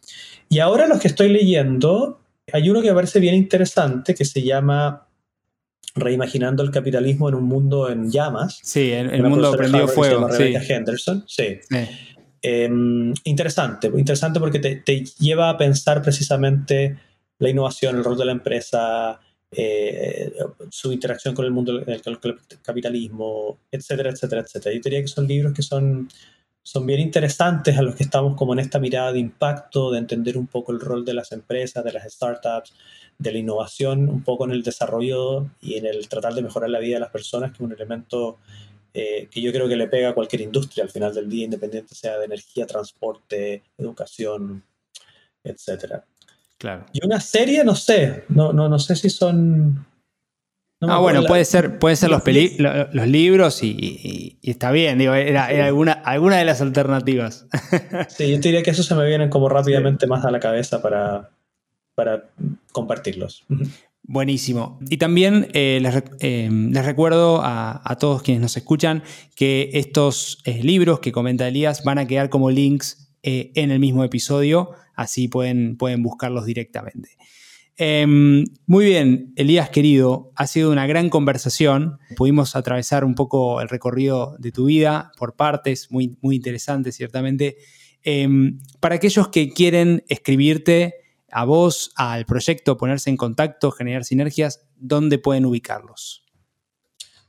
[0.50, 2.20] y ahora los que estoy leyendo,
[2.52, 5.03] hay uno que me parece bien interesante que se llama
[5.94, 8.58] reimaginando el capitalismo en un mundo en llamas.
[8.62, 10.28] Sí, el, mundo prendido fuego.
[10.32, 10.54] Sí.
[10.68, 11.60] Henderson, sí.
[12.42, 16.98] Em, interesante, interesante porque te, lleva a pensar precisamente
[17.38, 19.20] la innovación, el rol de la empresa,
[19.50, 20.32] eh,
[20.68, 22.02] su interacción con el mundo del
[22.62, 24.74] capitalismo, etcétera, etcétera, etcétera.
[24.74, 26.08] Yo diría que son libros que son,
[26.62, 30.36] son bien interesantes a los que estamos como en esta mirada de impacto, de entender
[30.36, 32.74] un poco el rol de las empresas, de las startups,
[33.24, 36.78] de la innovación un poco en el desarrollo y en el tratar de mejorar la
[36.78, 38.38] vida de las personas, que es un elemento
[38.92, 41.94] eh, que yo creo que le pega a cualquier industria al final del día, independiente
[41.94, 44.62] sea de energía, transporte, educación,
[45.42, 46.02] etc.
[46.58, 46.86] Claro.
[46.92, 49.86] Y una serie, no sé, no, no, no sé si son...
[50.82, 52.22] ah, bueno, puede ser, puede ser los,
[52.92, 57.46] los libros y, está bien, digo, era, alguna, alguna de las alternativas.
[58.08, 61.30] sí, yo diría que eso se me viene como rápidamente más a la cabeza para,
[61.94, 62.30] para
[62.72, 63.44] compartirlos.
[64.06, 64.78] Buenísimo.
[64.90, 65.80] Y también eh,
[66.20, 69.02] eh, les, recuerdo a, todos quienes nos escuchan
[69.34, 74.04] que estos eh, libros que comenta Elías van a quedar como links en el mismo
[74.04, 77.16] episodio, así pueden, pueden buscarlos directamente.
[77.78, 81.98] Em, muy bien, Elías querido, ha sido una gran conversación.
[82.16, 87.56] Pudimos atravesar un poco el recorrido de tu vida por partes, muy, muy interesante ciertamente.
[88.02, 91.03] Em, para aquellos que quieren escribirte,
[91.34, 96.22] a vos, al proyecto, ponerse en contacto, generar sinergias, ¿dónde pueden ubicarlos?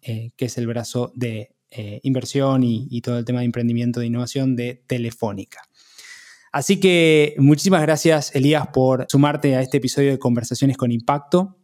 [0.03, 4.07] eh, que es el brazo de eh, inversión y, todo el tema de emprendimiento de
[4.07, 5.63] innovación de Telefónica.
[6.53, 11.59] Así que muchísimas gracias, Elías, por sumarte a este episodio de Conversaciones con Impacto.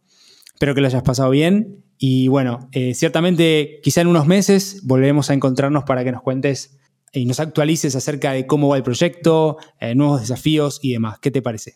[0.53, 1.85] Espero que lo hayas pasado bien.
[1.97, 6.79] Y bueno, ciertamente quizá en unos meses volveremos a encontrarnos para que nos cuentes
[7.13, 9.57] y nos actualices acerca de cómo va el proyecto,
[9.95, 11.19] nuevos desafíos y demás.
[11.19, 11.75] ¿Qué te parece?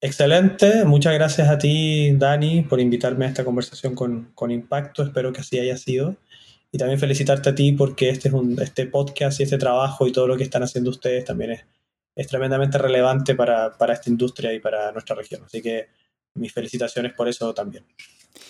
[0.00, 5.02] Excelente, muchas gracias a ti, Dani, por invitarme a esta conversación con, Impacto.
[5.02, 6.16] Espero que así haya sido.
[6.70, 10.12] Y también felicitarte a ti porque este, es un, este podcast y este trabajo y
[10.12, 11.64] todo lo que están haciendo ustedes también es,
[12.14, 15.42] es tremendamente relevante para, esta industria y para nuestra región.
[15.44, 15.86] Así que
[16.34, 17.84] mis felicitaciones por eso también.